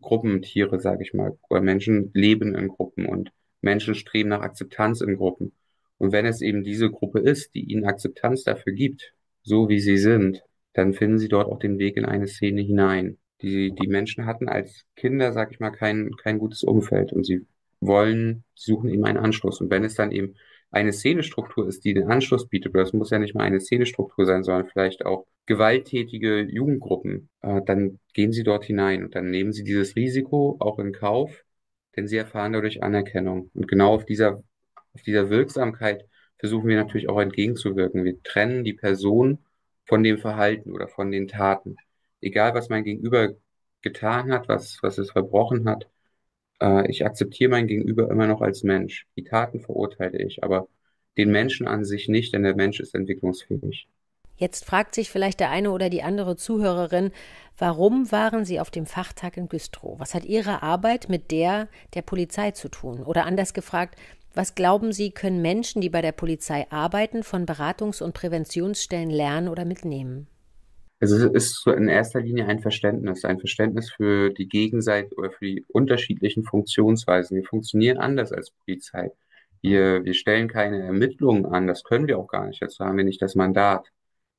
Gruppentiere, 0.00 0.80
sage 0.80 1.02
ich 1.02 1.14
mal. 1.14 1.38
Oder 1.48 1.62
Menschen 1.62 2.10
leben 2.12 2.54
in 2.54 2.68
Gruppen 2.68 3.06
und 3.06 3.32
Menschen 3.62 3.94
streben 3.94 4.28
nach 4.28 4.42
Akzeptanz 4.42 5.00
in 5.00 5.16
Gruppen. 5.16 5.52
Und 5.96 6.12
wenn 6.12 6.26
es 6.26 6.42
eben 6.42 6.62
diese 6.62 6.90
Gruppe 6.90 7.20
ist, 7.20 7.54
die 7.54 7.64
ihnen 7.64 7.86
Akzeptanz 7.86 8.44
dafür 8.44 8.74
gibt, 8.74 9.14
so 9.48 9.68
wie 9.68 9.80
sie 9.80 9.98
sind, 9.98 10.42
dann 10.74 10.94
finden 10.94 11.18
sie 11.18 11.28
dort 11.28 11.48
auch 11.48 11.58
den 11.58 11.78
Weg 11.78 11.96
in 11.96 12.04
eine 12.04 12.28
Szene 12.28 12.60
hinein. 12.62 13.18
Die, 13.42 13.72
die 13.72 13.88
Menschen 13.88 14.26
hatten 14.26 14.48
als 14.48 14.84
Kinder, 14.96 15.32
sag 15.32 15.52
ich 15.52 15.60
mal, 15.60 15.70
kein, 15.70 16.10
kein 16.22 16.38
gutes 16.38 16.62
Umfeld 16.62 17.12
und 17.12 17.24
sie 17.24 17.46
wollen, 17.80 18.44
suchen 18.54 18.90
eben 18.90 19.04
einen 19.04 19.18
Anschluss. 19.18 19.60
Und 19.60 19.70
wenn 19.70 19.84
es 19.84 19.94
dann 19.94 20.12
eben 20.12 20.34
eine 20.70 20.92
Szenestruktur 20.92 21.66
ist, 21.68 21.84
die 21.84 21.94
den 21.94 22.08
Anschluss 22.08 22.48
bietet, 22.48 22.74
das 22.74 22.92
muss 22.92 23.10
ja 23.10 23.18
nicht 23.18 23.34
mal 23.34 23.44
eine 23.44 23.60
Szenestruktur 23.60 24.26
sein, 24.26 24.42
sondern 24.42 24.66
vielleicht 24.66 25.06
auch 25.06 25.26
gewalttätige 25.46 26.42
Jugendgruppen, 26.42 27.30
äh, 27.40 27.62
dann 27.64 27.98
gehen 28.12 28.32
sie 28.32 28.42
dort 28.42 28.64
hinein 28.64 29.04
und 29.04 29.14
dann 29.14 29.30
nehmen 29.30 29.52
sie 29.52 29.64
dieses 29.64 29.96
Risiko 29.96 30.56
auch 30.60 30.78
in 30.78 30.92
Kauf, 30.92 31.44
denn 31.96 32.06
sie 32.06 32.16
erfahren 32.16 32.52
dadurch 32.52 32.82
Anerkennung. 32.82 33.50
Und 33.54 33.68
genau 33.68 33.94
auf 33.94 34.04
dieser, 34.04 34.42
auf 34.92 35.02
dieser 35.02 35.30
Wirksamkeit 35.30 36.04
versuchen 36.38 36.68
wir 36.68 36.76
natürlich 36.76 37.08
auch 37.08 37.20
entgegenzuwirken. 37.20 38.04
Wir 38.04 38.22
trennen 38.22 38.64
die 38.64 38.74
Person 38.74 39.38
von 39.84 40.02
dem 40.02 40.18
Verhalten 40.18 40.72
oder 40.72 40.88
von 40.88 41.10
den 41.10 41.28
Taten. 41.28 41.76
Egal, 42.20 42.54
was 42.54 42.68
mein 42.68 42.84
Gegenüber 42.84 43.34
getan 43.82 44.32
hat, 44.32 44.48
was, 44.48 44.78
was 44.82 44.98
es 44.98 45.10
verbrochen 45.10 45.68
hat, 45.68 45.88
äh, 46.60 46.88
ich 46.90 47.04
akzeptiere 47.04 47.50
mein 47.50 47.66
Gegenüber 47.66 48.10
immer 48.10 48.26
noch 48.26 48.40
als 48.40 48.62
Mensch. 48.62 49.06
Die 49.16 49.24
Taten 49.24 49.60
verurteile 49.60 50.18
ich, 50.22 50.42
aber 50.42 50.68
den 51.16 51.30
Menschen 51.30 51.66
an 51.66 51.84
sich 51.84 52.08
nicht, 52.08 52.34
denn 52.34 52.42
der 52.42 52.54
Mensch 52.54 52.80
ist 52.80 52.94
entwicklungsfähig. 52.94 53.88
Jetzt 54.36 54.64
fragt 54.64 54.94
sich 54.94 55.10
vielleicht 55.10 55.40
der 55.40 55.50
eine 55.50 55.72
oder 55.72 55.90
die 55.90 56.04
andere 56.04 56.36
Zuhörerin, 56.36 57.10
warum 57.56 58.12
waren 58.12 58.44
Sie 58.44 58.60
auf 58.60 58.70
dem 58.70 58.86
Fachtag 58.86 59.36
in 59.36 59.48
Güstrow? 59.48 59.98
Was 59.98 60.14
hat 60.14 60.24
Ihre 60.24 60.62
Arbeit 60.62 61.08
mit 61.08 61.32
der 61.32 61.68
der 61.94 62.02
Polizei 62.02 62.52
zu 62.52 62.68
tun? 62.68 63.02
Oder 63.02 63.26
anders 63.26 63.52
gefragt, 63.52 63.98
was 64.34 64.54
glauben 64.54 64.92
Sie, 64.92 65.10
können 65.10 65.42
Menschen, 65.42 65.80
die 65.80 65.88
bei 65.88 66.02
der 66.02 66.12
Polizei 66.12 66.66
arbeiten, 66.70 67.22
von 67.22 67.46
Beratungs- 67.46 68.02
und 68.02 68.14
Präventionsstellen 68.14 69.10
lernen 69.10 69.48
oder 69.48 69.64
mitnehmen? 69.64 70.28
Also 71.00 71.16
es 71.16 71.32
ist 71.32 71.62
so 71.62 71.72
in 71.72 71.88
erster 71.88 72.20
Linie 72.20 72.46
ein 72.46 72.58
Verständnis, 72.58 73.24
ein 73.24 73.38
Verständnis 73.38 73.90
für 73.90 74.30
die 74.30 74.48
Gegenseite 74.48 75.14
oder 75.14 75.30
für 75.30 75.44
die 75.44 75.64
unterschiedlichen 75.68 76.44
Funktionsweisen. 76.44 77.36
Wir 77.36 77.44
funktionieren 77.44 77.98
anders 77.98 78.32
als 78.32 78.50
Polizei. 78.50 79.12
Wir, 79.62 80.04
wir 80.04 80.14
stellen 80.14 80.48
keine 80.48 80.82
Ermittlungen 80.82 81.46
an, 81.46 81.66
das 81.66 81.84
können 81.84 82.08
wir 82.08 82.18
auch 82.18 82.26
gar 82.26 82.46
nicht. 82.46 82.60
Dazu 82.60 82.84
haben 82.84 82.96
wir 82.96 83.04
nicht 83.04 83.22
das 83.22 83.36
Mandat. 83.36 83.88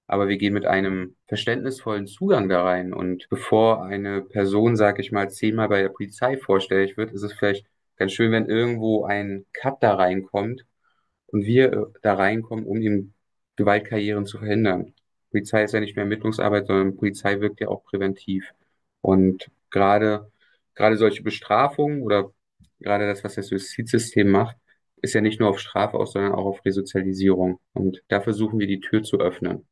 Aber 0.08 0.28
wir 0.28 0.38
gehen 0.38 0.54
mit 0.54 0.66
einem 0.66 1.16
verständnisvollen 1.28 2.08
Zugang 2.08 2.50
da 2.50 2.64
rein. 2.64 2.94
Und 2.94 3.28
bevor 3.30 3.84
eine 3.84 4.22
Person, 4.22 4.76
sag 4.76 5.00
ich 5.00 5.12
mal, 5.12 5.30
zehnmal 5.30 5.70
bei 5.70 5.82
der 5.82 5.90
Polizei 5.90 6.38
vorstellig 6.38 6.98
wird, 6.98 7.12
ist 7.12 7.24
es 7.24 7.34
vielleicht 7.34 7.68
ganz 8.00 8.14
schön, 8.14 8.32
wenn 8.32 8.48
irgendwo 8.48 9.04
ein 9.06 9.46
Cut 9.54 9.84
da 9.84 9.96
reinkommt 9.96 10.66
und 11.28 11.46
wir 11.46 11.92
da 12.02 12.16
reinkommen, 12.16 12.66
um 12.66 12.82
ihm 12.82 13.14
Gewaltkarrieren 13.58 14.26
zu 14.26 14.40
verhindern. 14.40 14.94
Polizei 15.32 15.64
ist 15.64 15.74
ja 15.74 15.82
nicht 15.82 15.96
mehr 15.96 16.04
Ermittlungsarbeit, 16.04 16.66
sondern 16.66 16.96
Polizei 16.96 17.40
wirkt 17.42 17.60
ja 17.60 17.68
auch 17.68 17.84
präventiv. 17.84 18.52
Und 19.02 19.52
gerade, 19.70 20.32
gerade 20.76 20.98
solche 20.98 21.24
Bestrafungen 21.24 22.02
oder 22.02 22.32
gerade 22.80 23.06
das, 23.06 23.24
was 23.24 23.36
das 23.36 23.50
Justizsystem 23.50 24.30
macht, 24.30 24.56
ist 25.02 25.14
ja 25.14 25.22
nicht 25.22 25.40
nur 25.40 25.50
auf 25.50 25.60
Strafe 25.60 25.98
aus, 25.98 26.14
sondern 26.14 26.34
auch 26.34 26.46
auf 26.46 26.66
Resozialisierung. 26.66 27.60
Und 27.74 28.02
da 28.08 28.22
versuchen 28.22 28.60
wir 28.60 28.68
die 28.68 28.80
Tür 28.80 29.04
zu 29.04 29.20
öffnen. 29.20 29.68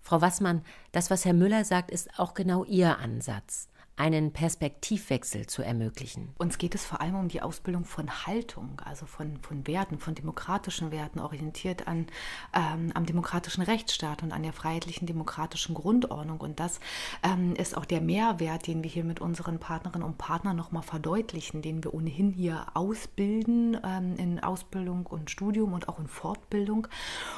Frau 0.00 0.20
Wassmann, 0.20 0.64
das, 0.92 1.10
was 1.10 1.24
Herr 1.24 1.34
Müller 1.34 1.64
sagt, 1.64 1.90
ist 1.90 2.18
auch 2.18 2.34
genau 2.34 2.64
Ihr 2.64 2.98
Ansatz 2.98 3.68
einen 4.00 4.32
Perspektivwechsel 4.32 5.46
zu 5.46 5.60
ermöglichen. 5.60 6.30
Uns 6.38 6.56
geht 6.56 6.74
es 6.74 6.86
vor 6.86 7.02
allem 7.02 7.16
um 7.16 7.28
die 7.28 7.42
Ausbildung 7.42 7.84
von 7.84 8.08
Haltung, 8.26 8.80
also 8.82 9.04
von, 9.04 9.36
von 9.42 9.66
Werten, 9.66 9.98
von 9.98 10.14
demokratischen 10.14 10.90
Werten, 10.90 11.20
orientiert 11.20 11.86
an, 11.86 12.06
ähm, 12.54 12.92
am 12.94 13.04
demokratischen 13.04 13.62
Rechtsstaat 13.62 14.22
und 14.22 14.32
an 14.32 14.42
der 14.42 14.54
freiheitlichen 14.54 15.06
demokratischen 15.06 15.74
Grundordnung. 15.74 16.40
Und 16.40 16.60
das 16.60 16.80
ähm, 17.22 17.54
ist 17.56 17.76
auch 17.76 17.84
der 17.84 18.00
Mehrwert, 18.00 18.66
den 18.66 18.82
wir 18.82 18.90
hier 18.90 19.04
mit 19.04 19.20
unseren 19.20 19.58
Partnerinnen 19.58 20.06
und 20.06 20.16
Partnern 20.16 20.56
nochmal 20.56 20.82
verdeutlichen, 20.82 21.60
den 21.60 21.84
wir 21.84 21.92
ohnehin 21.92 22.32
hier 22.32 22.68
ausbilden 22.72 23.76
ähm, 23.84 24.16
in 24.16 24.42
Ausbildung 24.42 25.04
und 25.04 25.30
Studium 25.30 25.74
und 25.74 25.90
auch 25.90 25.98
in 25.98 26.06
Fortbildung. 26.06 26.88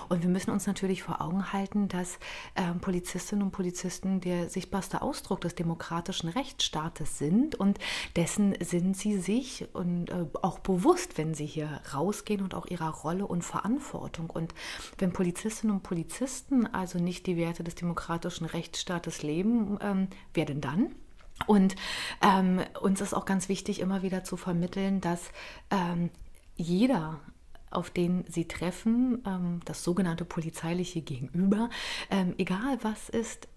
Und 0.08 0.22
wir 0.22 0.30
müssen 0.30 0.52
uns 0.52 0.68
natürlich 0.68 1.02
vor 1.02 1.22
Augen 1.22 1.52
halten, 1.52 1.88
dass 1.88 2.20
ähm, 2.54 2.78
Polizistinnen 2.78 3.46
und 3.46 3.50
Polizisten 3.50 4.20
der 4.20 4.48
sichtbarste 4.48 5.02
Ausdruck 5.02 5.40
des 5.40 5.56
demokratischen 5.56 6.28
Rechts 6.28 6.51
Rechtsstaates 6.52 7.18
sind 7.18 7.54
und 7.54 7.78
dessen 8.16 8.54
sind 8.60 8.96
sie 8.96 9.18
sich 9.18 9.66
und 9.72 10.10
äh, 10.10 10.26
auch 10.42 10.58
bewusst, 10.58 11.18
wenn 11.18 11.34
sie 11.34 11.46
hier 11.46 11.80
rausgehen 11.94 12.42
und 12.42 12.54
auch 12.54 12.66
ihrer 12.66 12.90
Rolle 12.90 13.26
und 13.26 13.42
Verantwortung. 13.42 14.30
Und 14.30 14.54
wenn 14.98 15.12
Polizistinnen 15.12 15.76
und 15.76 15.82
Polizisten 15.82 16.66
also 16.66 16.98
nicht 16.98 17.26
die 17.26 17.36
Werte 17.36 17.64
des 17.64 17.74
demokratischen 17.74 18.46
Rechtsstaates 18.46 19.22
leben, 19.22 19.78
ähm, 19.80 20.08
wer 20.34 20.44
denn 20.44 20.60
dann? 20.60 20.94
Und 21.46 21.74
ähm, 22.22 22.60
uns 22.80 23.00
ist 23.00 23.14
auch 23.14 23.24
ganz 23.24 23.48
wichtig, 23.48 23.80
immer 23.80 24.02
wieder 24.02 24.22
zu 24.22 24.36
vermitteln, 24.36 25.00
dass 25.00 25.30
ähm, 25.70 26.10
jeder 26.56 27.20
auf 27.70 27.88
den 27.88 28.24
sie 28.28 28.46
treffen, 28.46 29.22
ähm, 29.26 29.60
das 29.64 29.82
sogenannte 29.82 30.26
polizeiliche 30.26 31.00
Gegenüber, 31.00 31.70
ähm, 32.10 32.34
egal 32.36 32.78
was 32.82 33.08
ist, 33.08 33.48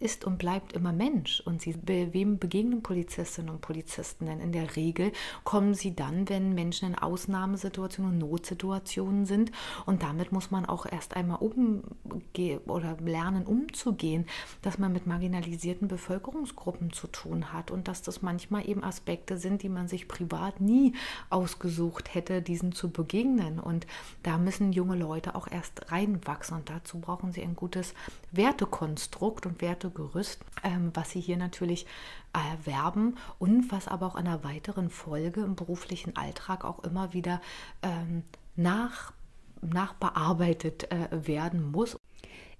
ist 0.00 0.24
und 0.24 0.38
bleibt 0.38 0.72
immer 0.72 0.92
Mensch. 0.92 1.40
Und 1.40 1.60
sie, 1.60 1.76
wem 1.86 2.38
begegnen 2.38 2.82
Polizistinnen 2.82 3.50
und 3.50 3.60
Polizisten 3.60 4.26
denn? 4.26 4.40
In 4.40 4.52
der 4.52 4.76
Regel 4.76 5.12
kommen 5.44 5.74
sie 5.74 5.94
dann, 5.94 6.28
wenn 6.28 6.54
Menschen 6.54 6.88
in 6.88 6.94
Ausnahmesituationen 6.94 8.12
und 8.12 8.18
Notsituationen 8.18 9.26
sind. 9.26 9.50
Und 9.86 10.02
damit 10.02 10.30
muss 10.30 10.50
man 10.50 10.66
auch 10.66 10.86
erst 10.86 11.16
einmal 11.16 11.38
umgehen 11.38 12.60
oder 12.66 12.96
lernen, 13.04 13.44
umzugehen, 13.44 14.26
dass 14.62 14.78
man 14.78 14.92
mit 14.92 15.06
marginalisierten 15.06 15.88
Bevölkerungsgruppen 15.88 16.92
zu 16.92 17.08
tun 17.08 17.52
hat 17.52 17.70
und 17.70 17.88
dass 17.88 18.02
das 18.02 18.22
manchmal 18.22 18.68
eben 18.68 18.84
Aspekte 18.84 19.36
sind, 19.36 19.62
die 19.62 19.68
man 19.68 19.88
sich 19.88 20.06
privat 20.06 20.60
nie 20.60 20.94
ausgesucht 21.30 22.14
hätte, 22.14 22.40
diesen 22.40 22.72
zu 22.72 22.90
begegnen. 22.90 23.58
Und 23.58 23.86
da 24.22 24.38
müssen 24.38 24.72
junge 24.72 24.96
Leute 24.96 25.34
auch 25.34 25.48
erst 25.48 25.90
reinwachsen. 25.90 26.56
Und 26.58 26.70
dazu 26.70 26.98
brauchen 26.98 27.32
sie 27.32 27.42
ein 27.42 27.56
gutes 27.56 27.94
Wertekonstrukt 28.30 29.46
und 29.46 29.60
Werte 29.60 29.87
Gerüst, 29.90 30.40
ähm, 30.62 30.90
was 30.94 31.10
sie 31.10 31.20
hier 31.20 31.36
natürlich 31.36 31.86
erwerben 32.32 33.16
und 33.38 33.70
was 33.72 33.88
aber 33.88 34.06
auch 34.06 34.16
in 34.16 34.26
einer 34.26 34.44
weiteren 34.44 34.90
Folge 34.90 35.40
im 35.40 35.56
beruflichen 35.56 36.16
Alltag 36.16 36.64
auch 36.64 36.84
immer 36.84 37.12
wieder 37.12 37.40
ähm, 37.82 38.22
nach, 38.56 39.12
nachbearbeitet 39.60 40.90
äh, 40.92 41.08
werden 41.26 41.70
muss. 41.70 41.96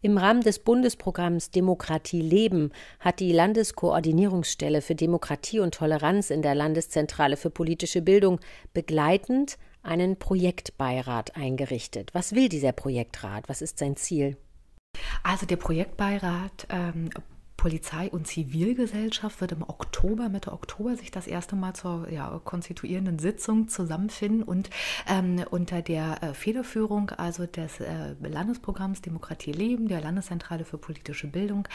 Im 0.01 0.17
Rahmen 0.17 0.43
des 0.43 0.61
Bundesprogramms 0.61 1.51
Demokratie 1.51 2.23
leben 2.23 2.71
hat 3.01 3.19
die 3.19 3.33
Landeskoordinierungsstelle 3.33 4.81
für 4.81 4.95
Demokratie 4.95 5.59
und 5.59 5.75
Toleranz 5.75 6.31
in 6.31 6.41
der 6.41 6.55
Landeszentrale 6.55 7.37
für 7.37 7.51
politische 7.51 8.01
Bildung 8.01 8.38
begleitend 8.73 9.59
einen 9.83 10.17
Projektbeirat 10.17 11.37
eingerichtet. 11.37 12.14
Was 12.14 12.33
will 12.33 12.49
dieser 12.49 12.73
Projektrat? 12.73 13.49
Was 13.49 13.61
ist 13.61 13.79
sein 13.79 13.97
Ziel? 13.97 14.37
Also 15.22 15.46
der 15.46 15.57
Projektbeirat 15.57 16.66
ähm, 16.70 17.11
Polizei 17.59 18.09
und 18.09 18.29
Zivilgesellschaft 18.29 19.40
wird 19.40 19.51
im 19.51 19.64
Oktober, 19.64 20.29
Mitte 20.29 20.53
Oktober, 20.53 20.97
sich 20.97 21.11
das 21.11 21.27
erste 21.27 21.57
Mal 21.57 21.75
zur 21.75 22.09
ja, 22.09 22.40
konstituierenden 22.44 23.18
Sitzung 23.18 23.66
zusammenfinden 23.66 24.44
und 24.44 24.71
ähm, 25.09 25.44
unter 25.51 25.83
der 25.83 26.23
äh, 26.23 26.35
Federführung 26.35 27.11
also 27.11 27.47
des 27.47 27.81
äh, 27.81 28.14
Landesprogramms 28.23 29.03
Demokratie 29.03 29.51
leben, 29.51 29.88
der 29.88 30.01
Landeszentrale 30.01 30.64
für 30.64 30.79
politische 30.79 31.27
Bildung, 31.27 31.66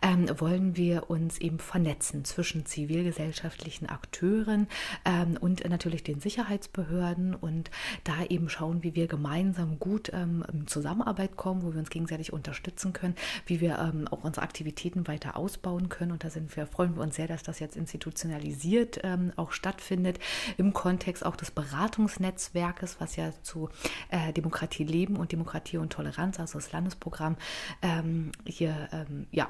ähm, 0.00 0.28
wollen 0.38 0.76
wir 0.76 1.10
uns 1.10 1.38
eben 1.38 1.58
vernetzen 1.58 2.24
zwischen 2.24 2.64
zivilgesellschaftlichen 2.64 3.88
Akteuren 3.88 4.68
ähm, 5.04 5.36
und 5.40 5.68
natürlich 5.68 6.04
den 6.04 6.20
Sicherheitsbehörden 6.20 7.34
und 7.34 7.72
da 8.04 8.24
eben 8.28 8.48
schauen, 8.48 8.84
wie 8.84 8.94
wir 8.94 9.08
gemeinsam 9.08 9.80
gut 9.80 10.12
ähm, 10.14 10.44
in 10.52 10.68
Zusammenarbeit 10.68 11.36
kommen, 11.36 11.62
wo 11.62 11.72
wir 11.72 11.80
uns 11.80 11.90
gegenseitig 11.90 12.32
unterstützen 12.32 12.92
können, 12.92 13.16
wie 13.46 13.60
wir 13.60 13.80
ähm, 13.80 14.06
auch 14.06 14.22
unsere 14.22 14.44
Aktivitäten 14.44 15.08
weiter 15.08 15.31
ausbauen 15.36 15.88
können. 15.88 16.12
Und 16.12 16.24
da 16.24 16.30
sind 16.30 16.54
wir, 16.56 16.66
freuen 16.66 16.96
wir 16.96 17.02
uns 17.02 17.16
sehr, 17.16 17.28
dass 17.28 17.42
das 17.42 17.60
jetzt 17.60 17.76
institutionalisiert 17.76 19.00
ähm, 19.02 19.32
auch 19.36 19.52
stattfindet, 19.52 20.18
im 20.56 20.72
Kontext 20.72 21.24
auch 21.24 21.36
des 21.36 21.50
Beratungsnetzwerkes, 21.50 23.00
was 23.00 23.16
ja 23.16 23.32
zu 23.42 23.68
äh, 24.10 24.32
Demokratie 24.32 24.84
leben 24.84 25.16
und 25.16 25.32
Demokratie 25.32 25.78
und 25.78 25.92
Toleranz, 25.92 26.38
also 26.40 26.58
das 26.58 26.72
Landesprogramm, 26.72 27.36
ähm, 27.82 28.32
hier 28.46 28.88
ähm, 28.92 29.26
ja, 29.30 29.48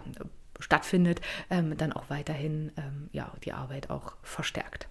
stattfindet, 0.59 1.21
ähm, 1.51 1.77
dann 1.77 1.93
auch 1.93 2.09
weiterhin 2.09 2.73
ähm, 2.77 3.09
ja, 3.13 3.33
die 3.45 3.53
Arbeit 3.53 3.91
auch 3.91 4.15
verstärkt. 4.23 4.89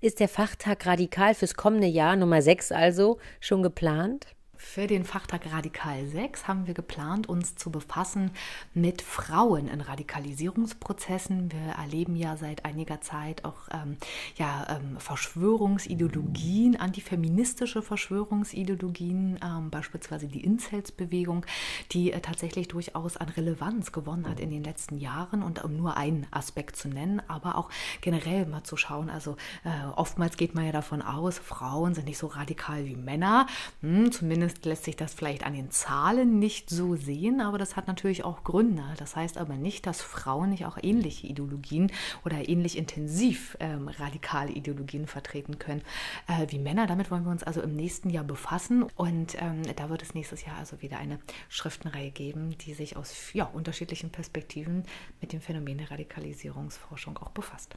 Ist 0.00 0.20
der 0.20 0.28
Fachtag 0.28 0.86
Radikal 0.86 1.34
fürs 1.34 1.54
kommende 1.54 1.86
Jahr 1.86 2.16
Nummer 2.16 2.40
6 2.40 2.72
also 2.72 3.18
schon 3.38 3.62
geplant? 3.62 4.28
Für 4.62 4.86
den 4.86 5.04
Fachtag 5.04 5.50
Radikal 5.50 6.06
6 6.06 6.46
haben 6.46 6.66
wir 6.66 6.74
geplant, 6.74 7.28
uns 7.28 7.56
zu 7.56 7.70
befassen 7.70 8.30
mit 8.72 9.02
Frauen 9.02 9.66
in 9.66 9.80
Radikalisierungsprozessen. 9.80 11.50
Wir 11.50 11.72
erleben 11.72 12.14
ja 12.14 12.36
seit 12.36 12.64
einiger 12.66 13.00
Zeit 13.00 13.44
auch 13.44 13.68
ähm, 13.72 13.96
ja, 14.36 14.66
ähm, 14.68 15.00
Verschwörungsideologien, 15.00 16.76
antifeministische 16.76 17.82
Verschwörungsideologien, 17.82 19.40
ähm, 19.42 19.70
beispielsweise 19.70 20.28
die 20.28 20.44
Incels-Bewegung, 20.44 21.46
die 21.90 22.12
äh, 22.12 22.20
tatsächlich 22.20 22.68
durchaus 22.68 23.16
an 23.16 23.30
Relevanz 23.30 23.90
gewonnen 23.90 24.28
hat 24.28 24.38
in 24.38 24.50
den 24.50 24.62
letzten 24.62 24.98
Jahren. 24.98 25.42
Und 25.42 25.64
um 25.64 25.74
nur 25.74 25.96
einen 25.96 26.26
Aspekt 26.30 26.76
zu 26.76 26.88
nennen, 26.88 27.22
aber 27.26 27.56
auch 27.56 27.70
generell 28.02 28.46
mal 28.46 28.62
zu 28.62 28.76
schauen. 28.76 29.10
Also 29.10 29.36
äh, 29.64 29.88
oftmals 29.96 30.36
geht 30.36 30.54
man 30.54 30.66
ja 30.66 30.72
davon 30.72 31.02
aus, 31.02 31.38
Frauen 31.38 31.94
sind 31.94 32.04
nicht 32.04 32.18
so 32.18 32.28
radikal 32.28 32.84
wie 32.84 32.94
Männer, 32.94 33.46
hm, 33.80 34.12
zumindest 34.12 34.49
Zumindest 34.50 34.64
lässt 34.66 34.84
sich 34.84 34.96
das 34.96 35.14
vielleicht 35.14 35.46
an 35.46 35.52
den 35.52 35.70
Zahlen 35.70 36.40
nicht 36.40 36.70
so 36.70 36.96
sehen, 36.96 37.40
aber 37.40 37.56
das 37.56 37.76
hat 37.76 37.86
natürlich 37.86 38.24
auch 38.24 38.42
Gründe. 38.42 38.82
Das 38.98 39.14
heißt 39.14 39.38
aber 39.38 39.54
nicht, 39.54 39.86
dass 39.86 40.02
Frauen 40.02 40.50
nicht 40.50 40.66
auch 40.66 40.76
ähnliche 40.82 41.28
Ideologien 41.28 41.92
oder 42.24 42.48
ähnlich 42.48 42.76
intensiv 42.76 43.56
ähm, 43.60 43.86
radikale 43.86 44.50
Ideologien 44.50 45.06
vertreten 45.06 45.60
können 45.60 45.82
äh, 46.26 46.46
wie 46.48 46.58
Männer. 46.58 46.88
Damit 46.88 47.12
wollen 47.12 47.24
wir 47.24 47.30
uns 47.30 47.44
also 47.44 47.62
im 47.62 47.76
nächsten 47.76 48.10
Jahr 48.10 48.24
befassen 48.24 48.82
und 48.96 49.36
ähm, 49.40 49.62
da 49.76 49.88
wird 49.88 50.02
es 50.02 50.14
nächstes 50.14 50.44
Jahr 50.44 50.58
also 50.58 50.82
wieder 50.82 50.98
eine 50.98 51.20
Schriftenreihe 51.48 52.10
geben, 52.10 52.58
die 52.58 52.74
sich 52.74 52.96
aus 52.96 53.32
ja, 53.32 53.44
unterschiedlichen 53.44 54.10
Perspektiven 54.10 54.82
mit 55.20 55.32
dem 55.32 55.40
Phänomen 55.40 55.78
der 55.78 55.92
Radikalisierungsforschung 55.92 57.18
auch 57.18 57.30
befasst. 57.30 57.76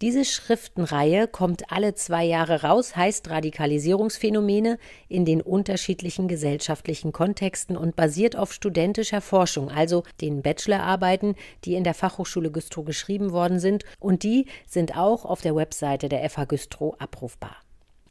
Diese 0.00 0.24
Schriftenreihe 0.24 1.26
kommt 1.26 1.72
alle 1.72 1.92
zwei 1.92 2.24
Jahre 2.24 2.62
raus, 2.62 2.94
heißt 2.94 3.30
Radikalisierungsphänomene 3.30 4.78
in 5.08 5.24
den 5.24 5.40
unterschiedlichen 5.40 6.28
gesellschaftlichen 6.28 7.10
Kontexten 7.10 7.76
und 7.76 7.96
basiert 7.96 8.36
auf 8.36 8.52
studentischer 8.52 9.20
Forschung, 9.20 9.70
also 9.70 10.04
den 10.20 10.42
Bachelorarbeiten, 10.42 11.34
die 11.64 11.74
in 11.74 11.82
der 11.82 11.94
Fachhochschule 11.94 12.52
Güstrow 12.52 12.84
geschrieben 12.84 13.32
worden 13.32 13.58
sind 13.58 13.84
und 13.98 14.22
die 14.22 14.46
sind 14.68 14.96
auch 14.96 15.24
auf 15.24 15.40
der 15.40 15.56
Webseite 15.56 16.08
der 16.08 16.30
FH 16.30 16.44
Güstrow 16.44 16.94
abrufbar. 17.00 17.56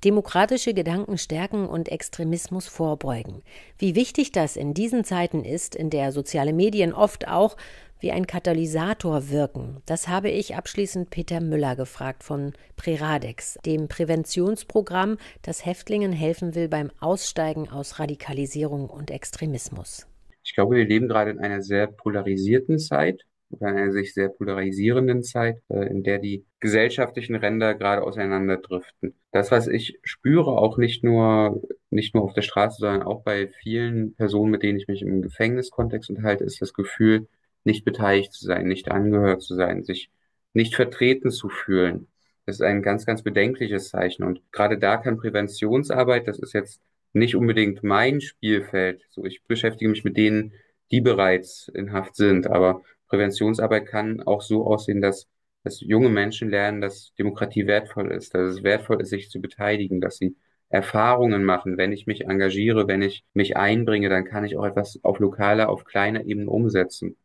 Demokratische 0.03 0.75
Gedanken 0.75 1.17
stärken 1.17 1.67
und 1.67 1.89
Extremismus 1.89 2.67
vorbeugen. 2.67 3.41
Wie 3.79 3.95
wichtig 3.95 4.31
das 4.31 4.55
in 4.55 4.75
diesen 4.75 5.03
Zeiten 5.03 5.43
ist, 5.43 5.73
in 5.73 5.89
der 5.89 6.11
soziale 6.11 6.53
Medien 6.53 6.93
oft 6.93 7.27
auch 7.27 7.57
wie 7.99 8.11
ein 8.11 8.27
Katalysator 8.27 9.29
wirken? 9.29 9.81
Das 9.85 10.07
habe 10.07 10.29
ich 10.29 10.55
abschließend 10.55 11.09
Peter 11.09 11.41
Müller 11.41 11.75
gefragt 11.75 12.23
von 12.23 12.53
Preradex, 12.75 13.57
dem 13.65 13.87
Präventionsprogramm, 13.87 15.17
das 15.41 15.65
Häftlingen 15.65 16.11
helfen 16.11 16.55
will 16.55 16.67
beim 16.67 16.91
Aussteigen 16.99 17.69
aus 17.69 17.99
Radikalisierung 17.99 18.89
und 18.89 19.11
Extremismus. 19.11 20.07
Ich 20.43 20.53
glaube, 20.53 20.75
wir 20.75 20.85
leben 20.85 21.07
gerade 21.07 21.31
in 21.31 21.39
einer 21.39 21.61
sehr 21.61 21.87
polarisierten 21.87 22.79
Zeit 22.79 23.23
in 23.49 23.65
einer 23.65 23.91
sich 23.91 24.13
sehr 24.13 24.29
polarisierenden 24.29 25.23
Zeit, 25.23 25.61
äh, 25.69 25.87
in 25.87 26.03
der 26.03 26.19
die 26.19 26.45
gesellschaftlichen 26.59 27.35
Ränder 27.35 27.75
gerade 27.75 28.03
auseinanderdriften. 28.03 29.15
Das, 29.31 29.51
was 29.51 29.67
ich 29.67 29.99
spüre, 30.03 30.57
auch 30.57 30.77
nicht 30.77 31.03
nur, 31.03 31.61
nicht 31.89 32.13
nur 32.13 32.23
auf 32.23 32.33
der 32.33 32.41
Straße, 32.41 32.77
sondern 32.79 33.03
auch 33.03 33.23
bei 33.23 33.47
vielen 33.47 34.15
Personen, 34.15 34.51
mit 34.51 34.63
denen 34.63 34.79
ich 34.79 34.87
mich 34.87 35.01
im 35.01 35.21
Gefängniskontext 35.21 36.09
unterhalte, 36.09 36.43
ist 36.43 36.61
das 36.61 36.73
Gefühl, 36.73 37.27
nicht 37.67 37.85
beteiligt 37.85 38.33
zu 38.33 38.45
sein, 38.45 38.67
nicht 38.67 38.89
angehört 38.89 39.43
zu 39.43 39.53
sein, 39.53 39.83
sich 39.83 40.09
nicht 40.53 40.73
vertreten 40.73 41.29
zu 41.29 41.49
fühlen. 41.49 42.07
Das 42.45 42.55
ist 42.55 42.61
ein 42.61 42.81
ganz, 42.81 43.05
ganz 43.05 43.23
bedenkliches 43.23 43.89
Zeichen. 43.89 44.23
Und 44.23 44.41
gerade 44.53 44.79
da 44.79 44.97
kann 44.97 45.17
Präventionsarbeit, 45.17 46.27
das 46.27 46.39
ist 46.39 46.53
jetzt 46.53 46.81
nicht 47.13 47.35
unbedingt 47.35 47.83
mein 47.83 48.21
Spielfeld. 48.21 49.01
So, 49.09 49.25
ich 49.25 49.43
beschäftige 49.43 49.89
mich 49.89 50.05
mit 50.05 50.15
denen, 50.15 50.53
die 50.91 51.01
bereits 51.01 51.67
in 51.73 51.91
Haft 51.91 52.15
sind. 52.15 52.47
Aber 52.47 52.83
Präventionsarbeit 53.09 53.85
kann 53.85 54.21
auch 54.21 54.41
so 54.41 54.65
aussehen, 54.65 55.01
dass, 55.01 55.27
dass 55.63 55.81
junge 55.81 56.09
Menschen 56.09 56.49
lernen, 56.49 56.79
dass 56.79 57.13
Demokratie 57.19 57.67
wertvoll 57.67 58.11
ist, 58.13 58.33
dass 58.33 58.55
es 58.55 58.63
wertvoll 58.63 59.01
ist, 59.01 59.09
sich 59.09 59.29
zu 59.29 59.41
beteiligen, 59.41 59.99
dass 59.99 60.17
sie 60.17 60.37
Erfahrungen 60.69 61.43
machen. 61.43 61.77
Wenn 61.77 61.91
ich 61.91 62.07
mich 62.07 62.25
engagiere, 62.25 62.87
wenn 62.87 63.01
ich 63.01 63.25
mich 63.33 63.57
einbringe, 63.57 64.07
dann 64.07 64.23
kann 64.23 64.45
ich 64.45 64.57
auch 64.57 64.65
etwas 64.65 64.99
auf 65.03 65.19
lokaler, 65.19 65.67
auf 65.67 65.83
kleiner 65.83 66.25
Ebene 66.25 66.49
umsetzen. 66.49 67.17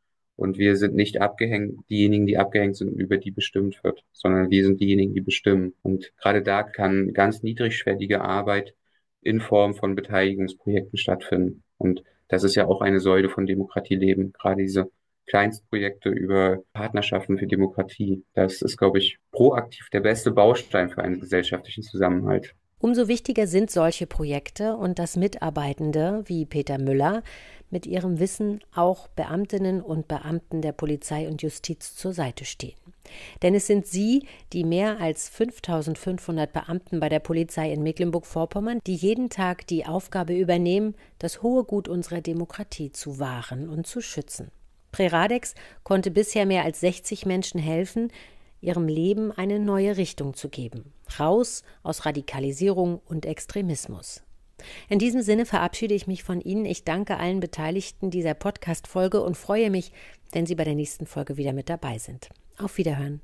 Und 0.42 0.58
wir 0.58 0.74
sind 0.74 0.96
nicht 0.96 1.20
abgehängt, 1.20 1.88
diejenigen, 1.88 2.26
die 2.26 2.36
abgehängt 2.36 2.76
sind, 2.76 2.88
über 2.88 3.16
die 3.16 3.30
bestimmt 3.30 3.84
wird, 3.84 4.02
sondern 4.12 4.50
wir 4.50 4.64
sind 4.64 4.80
diejenigen, 4.80 5.14
die 5.14 5.20
bestimmen. 5.20 5.74
Und 5.82 6.12
gerade 6.20 6.42
da 6.42 6.64
kann 6.64 7.12
ganz 7.12 7.44
niedrigschwellige 7.44 8.22
Arbeit 8.22 8.74
in 9.20 9.40
Form 9.40 9.74
von 9.74 9.94
Beteiligungsprojekten 9.94 10.98
stattfinden. 10.98 11.62
Und 11.78 12.02
das 12.26 12.42
ist 12.42 12.56
ja 12.56 12.66
auch 12.66 12.80
eine 12.80 12.98
Säule 12.98 13.28
von 13.28 13.46
Demokratie 13.46 13.94
leben, 13.94 14.32
gerade 14.32 14.62
diese 14.62 14.90
Kleinstprojekte 15.26 16.08
über 16.08 16.58
Partnerschaften 16.72 17.38
für 17.38 17.46
Demokratie. 17.46 18.24
Das 18.34 18.62
ist, 18.62 18.76
glaube 18.76 18.98
ich, 18.98 19.18
proaktiv 19.30 19.90
der 19.92 20.00
beste 20.00 20.32
Baustein 20.32 20.90
für 20.90 21.04
einen 21.04 21.20
gesellschaftlichen 21.20 21.84
Zusammenhalt. 21.84 22.52
Umso 22.80 23.06
wichtiger 23.06 23.46
sind 23.46 23.70
solche 23.70 24.08
Projekte 24.08 24.74
und 24.74 24.98
dass 24.98 25.16
Mitarbeitende 25.16 26.24
wie 26.26 26.46
Peter 26.46 26.78
Müller 26.78 27.22
mit 27.72 27.86
ihrem 27.86 28.20
Wissen 28.20 28.60
auch 28.74 29.08
Beamtinnen 29.08 29.80
und 29.80 30.06
Beamten 30.06 30.62
der 30.62 30.72
Polizei 30.72 31.26
und 31.26 31.42
Justiz 31.42 31.96
zur 31.96 32.12
Seite 32.12 32.44
stehen. 32.44 32.76
Denn 33.42 33.54
es 33.54 33.66
sind 33.66 33.86
sie, 33.86 34.26
die 34.52 34.62
mehr 34.62 35.00
als 35.00 35.28
5500 35.28 36.52
Beamten 36.52 37.00
bei 37.00 37.08
der 37.08 37.18
Polizei 37.18 37.72
in 37.72 37.82
Mecklenburg-Vorpommern, 37.82 38.80
die 38.86 38.94
jeden 38.94 39.30
Tag 39.30 39.66
die 39.66 39.86
Aufgabe 39.86 40.34
übernehmen, 40.34 40.94
das 41.18 41.42
hohe 41.42 41.64
Gut 41.64 41.88
unserer 41.88 42.20
Demokratie 42.20 42.92
zu 42.92 43.18
wahren 43.18 43.68
und 43.68 43.86
zu 43.86 44.00
schützen. 44.00 44.50
Preradex 44.92 45.54
konnte 45.82 46.10
bisher 46.10 46.46
mehr 46.46 46.64
als 46.64 46.80
60 46.80 47.26
Menschen 47.26 47.58
helfen, 47.58 48.12
ihrem 48.60 48.86
Leben 48.86 49.32
eine 49.32 49.58
neue 49.58 49.96
Richtung 49.96 50.34
zu 50.34 50.48
geben. 50.48 50.92
Raus 51.18 51.62
aus 51.82 52.04
Radikalisierung 52.06 53.00
und 53.06 53.26
Extremismus. 53.26 54.22
In 54.88 54.98
diesem 54.98 55.22
Sinne 55.22 55.46
verabschiede 55.46 55.94
ich 55.94 56.06
mich 56.06 56.22
von 56.22 56.40
Ihnen. 56.40 56.64
Ich 56.64 56.84
danke 56.84 57.16
allen 57.16 57.40
Beteiligten 57.40 58.10
dieser 58.10 58.34
Podcast-Folge 58.34 59.20
und 59.20 59.36
freue 59.36 59.70
mich, 59.70 59.92
wenn 60.32 60.46
Sie 60.46 60.54
bei 60.54 60.64
der 60.64 60.74
nächsten 60.74 61.06
Folge 61.06 61.36
wieder 61.36 61.52
mit 61.52 61.68
dabei 61.68 61.98
sind. 61.98 62.28
Auf 62.58 62.78
Wiederhören. 62.78 63.20